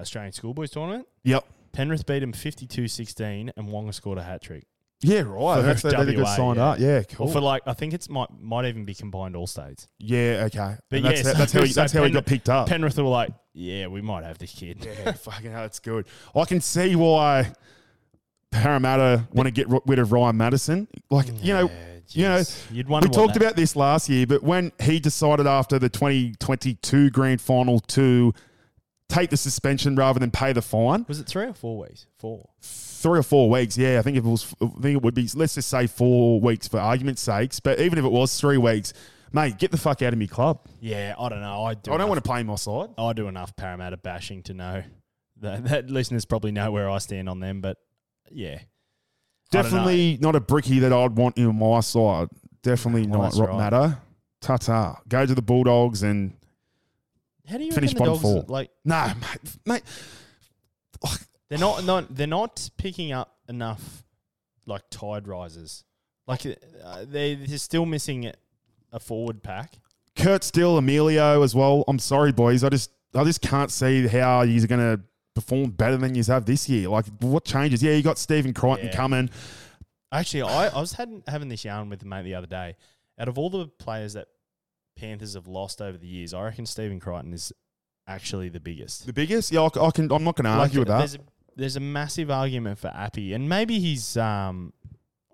[0.00, 1.08] Australian schoolboys tournament.
[1.24, 1.46] yep.
[1.72, 4.66] Penrith beat him 52-16 and Wonga scored a hat trick.
[5.02, 5.56] Yeah, right.
[5.56, 6.64] For That's, that's a good WA, sign yeah.
[6.66, 6.78] up.
[6.78, 7.28] Yeah, Or cool.
[7.28, 9.88] for like, I think it's might might even be combined all states.
[9.98, 10.76] yeah, okay.
[10.90, 12.68] But And that's, yeah, how, that's how he, so that's how he got picked up.
[12.68, 14.84] Penrith were like, yeah, we might have this kid.
[14.84, 16.06] Yeah, fucking hell, that's good.
[16.36, 17.52] I can see why
[18.50, 20.88] Parramatta want to get rid of Ryan Matterson.
[21.08, 21.70] Like, you know,
[22.08, 22.42] you know,
[22.72, 25.78] you'd wonder we what talked that- about this last year, but when he decided after
[25.78, 28.34] the 2022 grand final to
[29.10, 32.06] take the suspension rather than pay the fine, Was it three or four weeks?
[32.16, 32.48] Four.
[32.62, 35.28] three or four weeks, yeah, I think if it was, I think it would be,
[35.34, 38.92] let's just say four weeks for argument's sakes, but even if it was three weeks,
[39.32, 40.60] mate, get the fuck out of me club.
[40.80, 41.64] Yeah, I don't know.
[41.64, 41.90] I do.
[41.90, 42.90] I don't enough, want to play my side.
[42.98, 44.82] I do enough Parramatta bashing to know
[45.40, 47.60] that, that listeners probably know where I stand on them.
[47.60, 47.78] But
[48.30, 49.62] yeah, I don't know.
[49.62, 52.28] Definitely not a bricky that I'd want in my side.
[52.62, 53.56] Definitely Well, not right.
[53.58, 53.98] Matter.
[54.42, 55.00] Ta ta.
[55.08, 56.34] Go to the Bulldogs and
[57.50, 58.44] How do you Finish the bottom four.
[58.48, 59.82] like no, mate, mate.
[61.48, 64.04] they're not, not they're not picking up enough
[64.66, 65.84] like tide risers.
[66.26, 68.30] Like uh, they they're still missing
[68.92, 69.74] a forward pack.
[70.16, 71.84] Kurt Still, Emilio as well.
[71.88, 72.62] I'm sorry, boys.
[72.62, 75.02] I just I just can't see how you're going to
[75.34, 76.88] perform better than you have this year.
[76.88, 77.82] Like what changes?
[77.82, 78.96] Yeah, you got Stephen Crichton Yeah.
[78.96, 79.30] coming.
[80.12, 82.76] Actually, I, I was had, having this yarn with a mate the other day.
[83.18, 84.28] Out of all the players that
[85.00, 87.52] Panthers have lost over the years, I reckon Stephen Crichton is
[88.06, 89.06] actually the biggest.
[89.06, 89.52] The biggest.
[89.52, 90.10] Yeah, I, I can.
[90.12, 90.98] I'm not going to argue with that.
[90.98, 91.18] There's a,
[91.56, 94.72] there's a massive argument for Appy, and maybe he's um,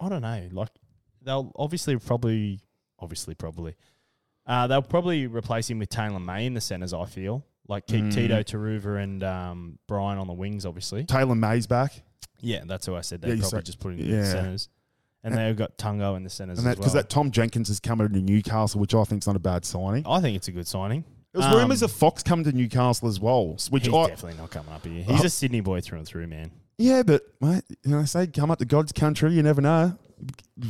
[0.00, 0.48] I don't know.
[0.52, 0.68] Like
[1.22, 2.60] they'll obviously probably,
[2.98, 3.74] obviously probably,
[4.46, 6.92] uh, they'll probably replace him with Taylor May in the centers.
[6.92, 8.14] I feel like keep Mm.
[8.14, 11.04] Tito Turuva and um, Brian on the wings, obviously.
[11.04, 12.02] Taylor May's back,
[12.40, 13.20] Yeah, that's who I said.
[13.22, 14.20] They you probably just put him in yeah.
[14.20, 14.68] the centers,
[15.26, 17.02] and they've got Tungo in the centers as because well.
[17.02, 20.04] that Tom Jenkins has come into Newcastle, which I think is not a bad signing.
[20.06, 21.04] I think it's a good signing.
[21.32, 24.38] There was Um, rumours of Fox coming to Newcastle as well, which He's I definitely
[24.38, 25.02] not coming up here.
[25.02, 26.50] He's Uh, a Sydney boy through and through, man.
[26.78, 29.98] yeah, but mate, you know, say come up to God's country, you never know.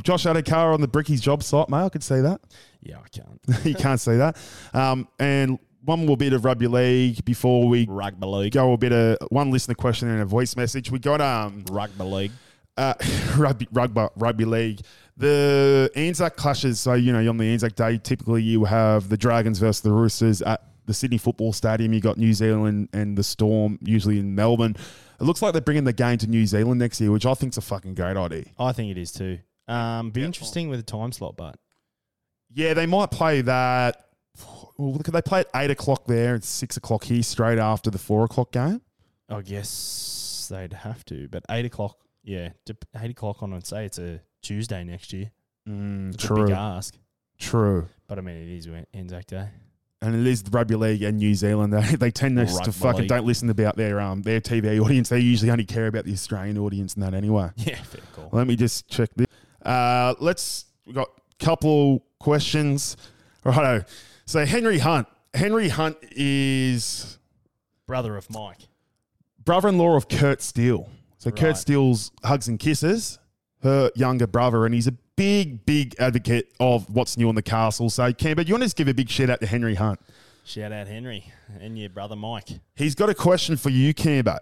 [0.03, 1.77] Josh Addo-Carr on the Brickies job site, mate.
[1.85, 2.41] I could see that.
[2.81, 3.65] Yeah, I can't.
[3.65, 4.35] you can't see that.
[4.73, 8.51] Um, and one more bit of rugby league before we Rugby league.
[8.53, 10.91] go a bit of one listener question and a voice message.
[10.91, 12.31] We got um Rugby league.
[12.77, 12.93] Uh,
[13.37, 14.81] rugby rugby rugby league.
[15.17, 16.79] The Anzac clashes.
[16.79, 20.41] So you know on the Anzac Day, typically you have the Dragons versus the Roosters
[20.41, 21.91] at the Sydney Football Stadium.
[21.93, 24.75] You got New Zealand and the Storm usually in Melbourne.
[25.19, 27.57] It looks like they're bringing the game to New Zealand next year, which I think's
[27.57, 28.45] a fucking great idea.
[28.59, 29.39] I think it is too.
[29.67, 30.27] Um, be Yeah.
[30.27, 31.57] interesting with the time slot, but
[32.53, 34.05] Yeah, they might play that.
[34.77, 37.97] Well, look, they play at eight o'clock there and six o'clock here, straight after the
[37.97, 38.81] four o'clock game.
[39.27, 41.27] I guess they'd have to.
[41.27, 41.97] But eight o'clock,
[42.27, 42.49] yeah,
[43.01, 43.53] eight o'clock on.
[43.53, 45.31] I'd say it's a Tuesday next year.
[45.67, 46.95] Mm, It's a true, big ask,
[47.39, 47.87] true.
[48.07, 49.49] but I mean it is Anzac Day.
[49.99, 51.73] And it is the rugby league and New Zealand.
[51.73, 53.09] They, they tend to, to fucking league.
[53.09, 55.09] don't listen about their um their TV audience.
[55.09, 57.49] They usually only care about the Australian audience and that anyway.
[57.57, 58.29] Yeah, fair call.
[58.31, 59.25] Let me just check this.
[59.65, 61.07] Uh, let's we got
[61.41, 62.95] a couple questions.
[63.43, 63.83] Righto.
[64.25, 65.07] So Henry Hunt.
[65.33, 67.17] Henry Hunt is
[67.87, 68.67] Brother of Mike.
[69.43, 70.89] brother-in-law of Kurt Steele.
[71.27, 71.57] So Kurt Right.
[71.57, 73.19] Steele's hugs and kisses
[73.61, 77.89] her younger brother, and he's a big, big advocate of what's new on the castle.
[77.89, 79.99] So Camber, you want to just give a big shout out to Henry Hunt?
[80.45, 82.47] Shout out Henry and your brother Mike.
[82.75, 84.39] He's got a question for you, Camber.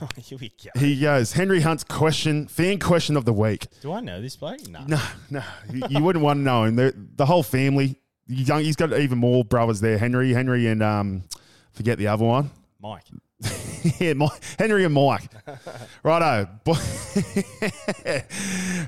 [0.16, 0.78] Here we go.
[0.78, 3.66] He goes, Henry Hunt's question, fan question of the week.
[3.80, 4.68] Do I know this bloke?
[4.68, 4.84] No.
[4.86, 5.42] No, no,
[5.72, 6.76] you, you wouldn't want to know him.
[6.76, 7.98] The, the whole family,
[8.28, 9.98] he's young, he's got even more brothers there.
[9.98, 11.24] Henry, Henry, and um,
[11.72, 12.50] forget the other one.
[12.82, 13.04] Mike.
[14.00, 15.30] yeah, Mike, Henry and Mike.
[16.02, 16.48] Righto.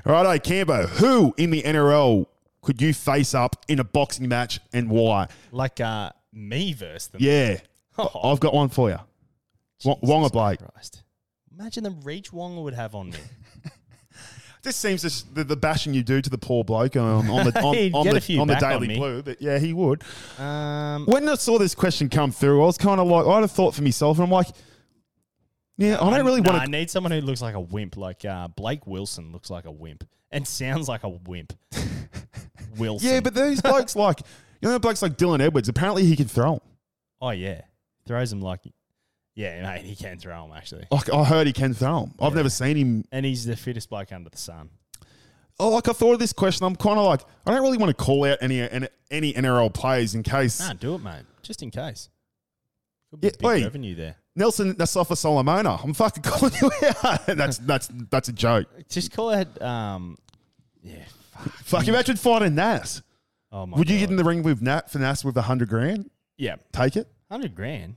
[0.05, 0.87] Righto, Cambo.
[0.89, 2.25] Who in the NRL
[2.61, 5.27] could you face up in a boxing match and why?
[5.51, 7.21] Like uh, me versus them.
[7.23, 7.59] Yeah.
[7.97, 8.99] Oh, I've got one for you.
[9.85, 10.59] Wonga Blake.
[10.59, 11.03] Christ.
[11.57, 13.17] Imagine the reach Wonga would have on me.
[14.65, 17.61] This seems to, the, the bashing you do to the poor bloke on, on the
[17.63, 18.97] on, He'd on get a the, few on the back on Daily me.
[18.97, 20.03] Blue, but yeah, he would.
[20.37, 23.51] Um, When I saw this question come through, I was kind of like, I'd have
[23.51, 24.47] thought for myself, and I'm like,
[25.77, 26.71] yeah, I don't really want I to.
[26.71, 27.95] need someone who looks like a wimp.
[27.97, 31.53] Like uh, Blake Wilson looks like a wimp and sounds like a wimp.
[32.77, 33.09] Wilson.
[33.09, 34.19] Yeah, but these blokes like,
[34.61, 35.69] you know, blokes like Dylan Edwards.
[35.69, 36.59] Apparently, he can throw 'em.
[37.21, 37.61] oh yeah,
[38.07, 38.61] throws him like,
[39.35, 42.13] yeah, mate, he can throw him actually, Like I heard he can throw 'em.
[42.19, 43.05] I've never seen him.
[43.11, 44.69] and he's the fittest bloke under the sun.
[45.59, 46.65] Oh, like I thought of this question.
[46.65, 49.73] I'm kind of like, I don't really want to call out any any, any NRL
[49.73, 52.09] players in case Nah, do it, mate, just in case.
[53.09, 54.15] Could be Yeah, big revenue there.
[54.35, 55.79] Nelson Asofa-Solomona.
[55.81, 56.69] I'm fucking calling you
[57.03, 57.25] out.
[57.27, 58.67] that's that's that's a joke.
[58.89, 59.61] Just call it.
[59.61, 60.17] Um,
[60.83, 61.03] yeah.
[61.31, 61.53] Fuck.
[61.63, 63.01] Fuck, imagine fighting Nas.
[63.51, 63.77] Oh my.
[63.77, 63.99] Would you God.
[64.01, 66.09] get in the ring with Nat for Nas with a hundred grand?
[66.37, 67.07] Yeah, Take it.
[67.31, 67.95] hundred grand.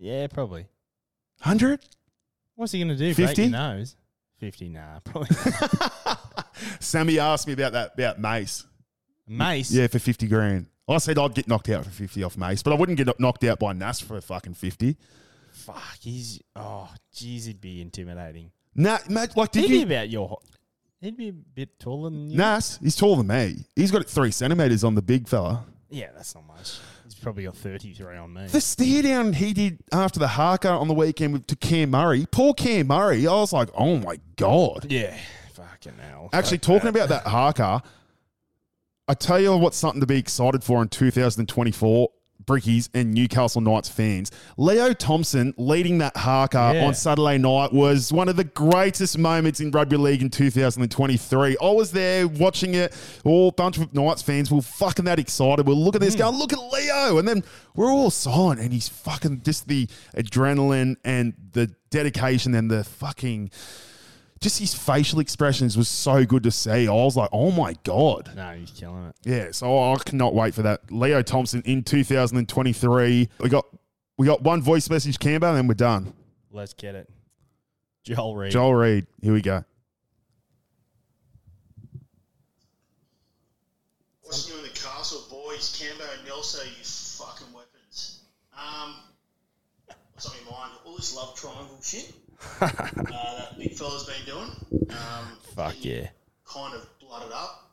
[0.00, 0.66] Yeah, probably.
[1.40, 1.80] Hundred.
[2.56, 3.14] What's he gonna do?
[3.14, 3.42] Break 50?
[3.42, 3.96] your nose?
[4.38, 4.68] Fifty?
[4.70, 5.36] Nah, probably.
[6.80, 8.64] Sammy asked me about that about Mace.
[9.28, 9.70] Mace.
[9.70, 10.66] Yeah, for fifty grand.
[10.88, 13.44] I said I'd get knocked out for fifty off Mace, but I wouldn't get knocked
[13.44, 14.96] out by Nas for fucking fifty.
[15.52, 15.98] Fuck.
[16.00, 16.40] He's.
[16.56, 18.50] Oh, jeez, he'd be intimidating.
[18.74, 20.38] Nah, mate, like did He'd be about your.
[21.02, 22.36] He'd be a bit taller than you.
[22.38, 23.64] Nas, he's taller than me.
[23.76, 25.64] He's got three centimeters on the big fella.
[25.90, 26.78] Yeah, that's not much.
[27.22, 28.46] Probably got thirty-three on me.
[28.46, 32.26] The stare down he did after the haka on the weekend with, to Cam Murray,
[32.30, 33.26] poor Cam Murray.
[33.26, 34.86] I was like, oh my god.
[34.90, 35.16] yeah.
[35.54, 36.30] Fucking hell.
[36.32, 37.04] Actually, Fuck talking that.
[37.04, 37.82] about that haka,
[39.08, 42.08] I tell you what's something to be excited for in 2024.
[42.44, 44.30] Brickies and Newcastle Knights fans.
[44.56, 46.86] Leo Thompson leading that haka Yeah.
[46.86, 51.56] on Saturday night was one of the greatest moments in rugby league in 2023.
[51.60, 52.94] I was there watching it.
[53.24, 55.66] All bunch of Knights fans were fucking that excited.
[55.66, 56.20] We're looking at this hmm.
[56.20, 57.18] going, look at Leo.
[57.18, 62.70] And then we're all silent and he's fucking just the adrenaline and the dedication and
[62.70, 63.50] the fucking
[64.40, 66.88] just his facial expressions was so good to see.
[66.88, 68.30] I was like, oh my God.
[68.34, 69.14] No, he's killing it.
[69.22, 70.90] Yeah, so I cannot wait for that.
[70.90, 73.28] Leo Thompson in 2023.
[73.38, 73.66] We got
[74.16, 76.14] we got one voice message, Camber, and then we're done.
[76.50, 77.10] Let's get it.
[78.02, 78.52] Joel Reed.
[78.52, 79.62] Joel Reed, here we go.
[84.22, 85.78] What's new in the castle, boys?
[85.78, 88.22] Cambo and Nelson, you fucking weapons.
[88.56, 88.94] Um,
[90.12, 90.72] what's on my mind?
[90.86, 92.12] All this love triangle shit
[92.60, 94.50] uh, that big fella's been doing.
[94.90, 96.08] Um, Fuck yeah.
[96.46, 97.70] Kind of blooded up.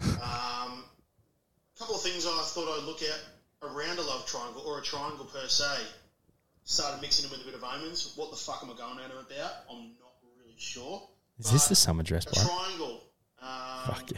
[0.00, 0.84] Um,
[1.74, 3.20] a couple of things I thought I'd look at
[3.62, 5.64] around a love triangle or a triangle per se.
[6.64, 8.12] Started mixing them with a bit of omens.
[8.16, 9.52] What the fuck am I going at them about?
[9.70, 11.02] I'm not really sure.
[11.38, 12.44] Is this the summer dress a bar?
[12.44, 13.00] triangle?
[13.40, 14.10] Um, Fuck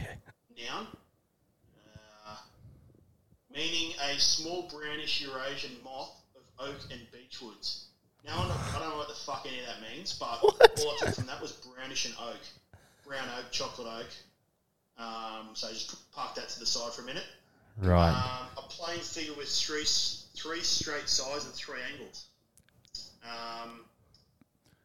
[0.57, 0.72] yeah.
[0.72, 0.86] noun,
[2.26, 2.36] uh,
[3.55, 7.84] meaning a small brownish Eurasian moth of oak and beechwoods.
[8.24, 10.54] Now, I'm not, I don't know what the fuck any of that means, but all
[10.60, 10.66] I
[10.98, 12.40] took from that was brownish and oak.
[13.06, 14.06] Brown oak, chocolate oak.
[14.98, 17.24] Um, so just park that to the side for a minute.
[17.78, 18.10] Right.
[18.10, 19.84] Um, a plain figure with three,
[20.36, 22.26] three straight sides and three angles.
[23.24, 23.80] Um,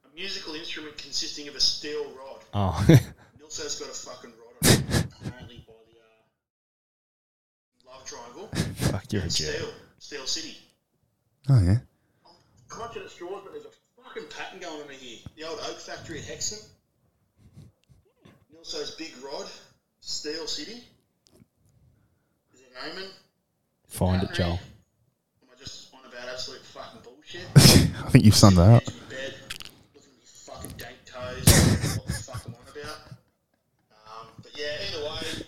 [0.06, 2.44] a musical instrument consisting of a steel rod.
[2.54, 2.86] Oh.
[3.42, 6.00] Nilso's got a fucking rod on it, apparently by the
[7.90, 8.48] uh, love triangle.
[8.92, 9.32] Fuck, you're a jerk.
[9.32, 9.70] Steel,
[10.00, 10.58] Steel City.
[11.50, 11.78] Oh yeah.
[12.76, 15.20] Clutching at straws, but there's a fucking pattern going on here.
[15.38, 16.60] The old oak factory at Hexham.
[18.54, 19.48] Nilso's big rod,
[20.02, 20.84] Steel City.
[22.54, 23.10] Is it an omen?
[23.88, 24.60] Find it, Joel.
[25.42, 27.46] Am I just on about absolute fucking bullshit?
[27.56, 28.84] I think you've summed that up.
[28.84, 29.56] Edge of
[29.96, 31.96] looking at my fucking dank toes.
[31.96, 32.98] what the fuck I'm on about?
[34.04, 35.46] Um, but yeah, either way,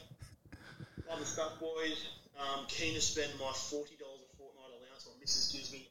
[1.09, 2.07] love the stuff, boys.
[2.39, 5.89] Um, keen to spend my forty dollars a fortnight allowance my missus gives me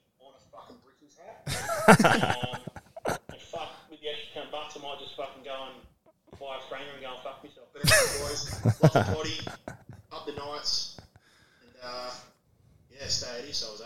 [1.89, 2.61] um,
[3.07, 6.69] and fuck with the extra ten bucks, I might just fucking go and buy a
[6.69, 7.69] framer and go and fuck myself.
[7.73, 9.41] But anyway, boys, love the body,
[10.13, 10.97] up the Knights,
[11.63, 12.11] and uh,
[12.91, 13.85] yeah, stay at yourselves, eh?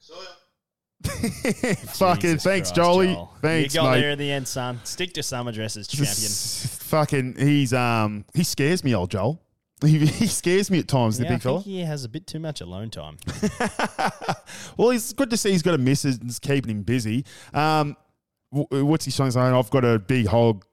[0.00, 1.74] So yeah.
[1.74, 3.14] fucking Jesus thanks, Christ, Jolie.
[3.14, 3.32] Joel.
[3.42, 4.00] Thanks, You got mate.
[4.00, 4.80] there in the end, son.
[4.84, 6.68] Stick to summer dresses, champion.
[6.88, 9.40] fucking, he's um, he scares me, old Joel.
[9.84, 11.60] He, he scares me at times, the Yeah, I big fella.
[11.60, 13.18] he has a bit too much alone time.
[14.76, 17.24] well, it's good to see he's got a missus and it's keeping him busy.
[17.52, 17.96] Um,
[18.50, 19.36] wh- what's he saying?
[19.36, 20.64] I've got a big hog,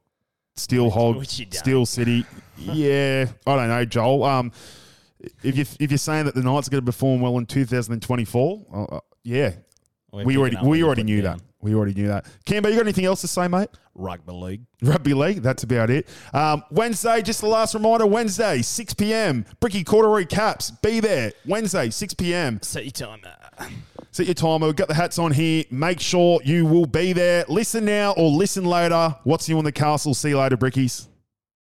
[0.55, 2.25] steel hog, steel city.
[2.57, 4.23] yeah, I don't know, Joel.
[4.23, 4.51] Um,
[5.43, 8.65] if you if you're saying that the Knights are going to perform well in 2024,
[8.73, 9.53] uh, uh, yeah,
[10.11, 11.37] We're we already we already knew down.
[11.39, 11.43] that.
[11.63, 12.25] We already knew that.
[12.45, 13.69] Cambo, you got anything else to say, mate?
[13.95, 14.61] Rugby league.
[14.81, 16.07] Rugby league, that's about it.
[16.33, 19.45] Um, Wednesday, just the last reminder Wednesday, 6 p.m.
[19.59, 21.31] Bricky Corduroy Caps, be there.
[21.45, 22.59] Wednesday, 6 p.m.
[22.61, 23.21] Set your time.
[23.57, 23.69] uh,
[24.11, 24.67] Set your timer.
[24.67, 25.63] We've got the hats on here.
[25.71, 27.45] Make sure you will be there.
[27.47, 29.15] Listen now or listen later.
[29.23, 30.13] What's new on the castle?
[30.13, 31.07] See you later, Brickies.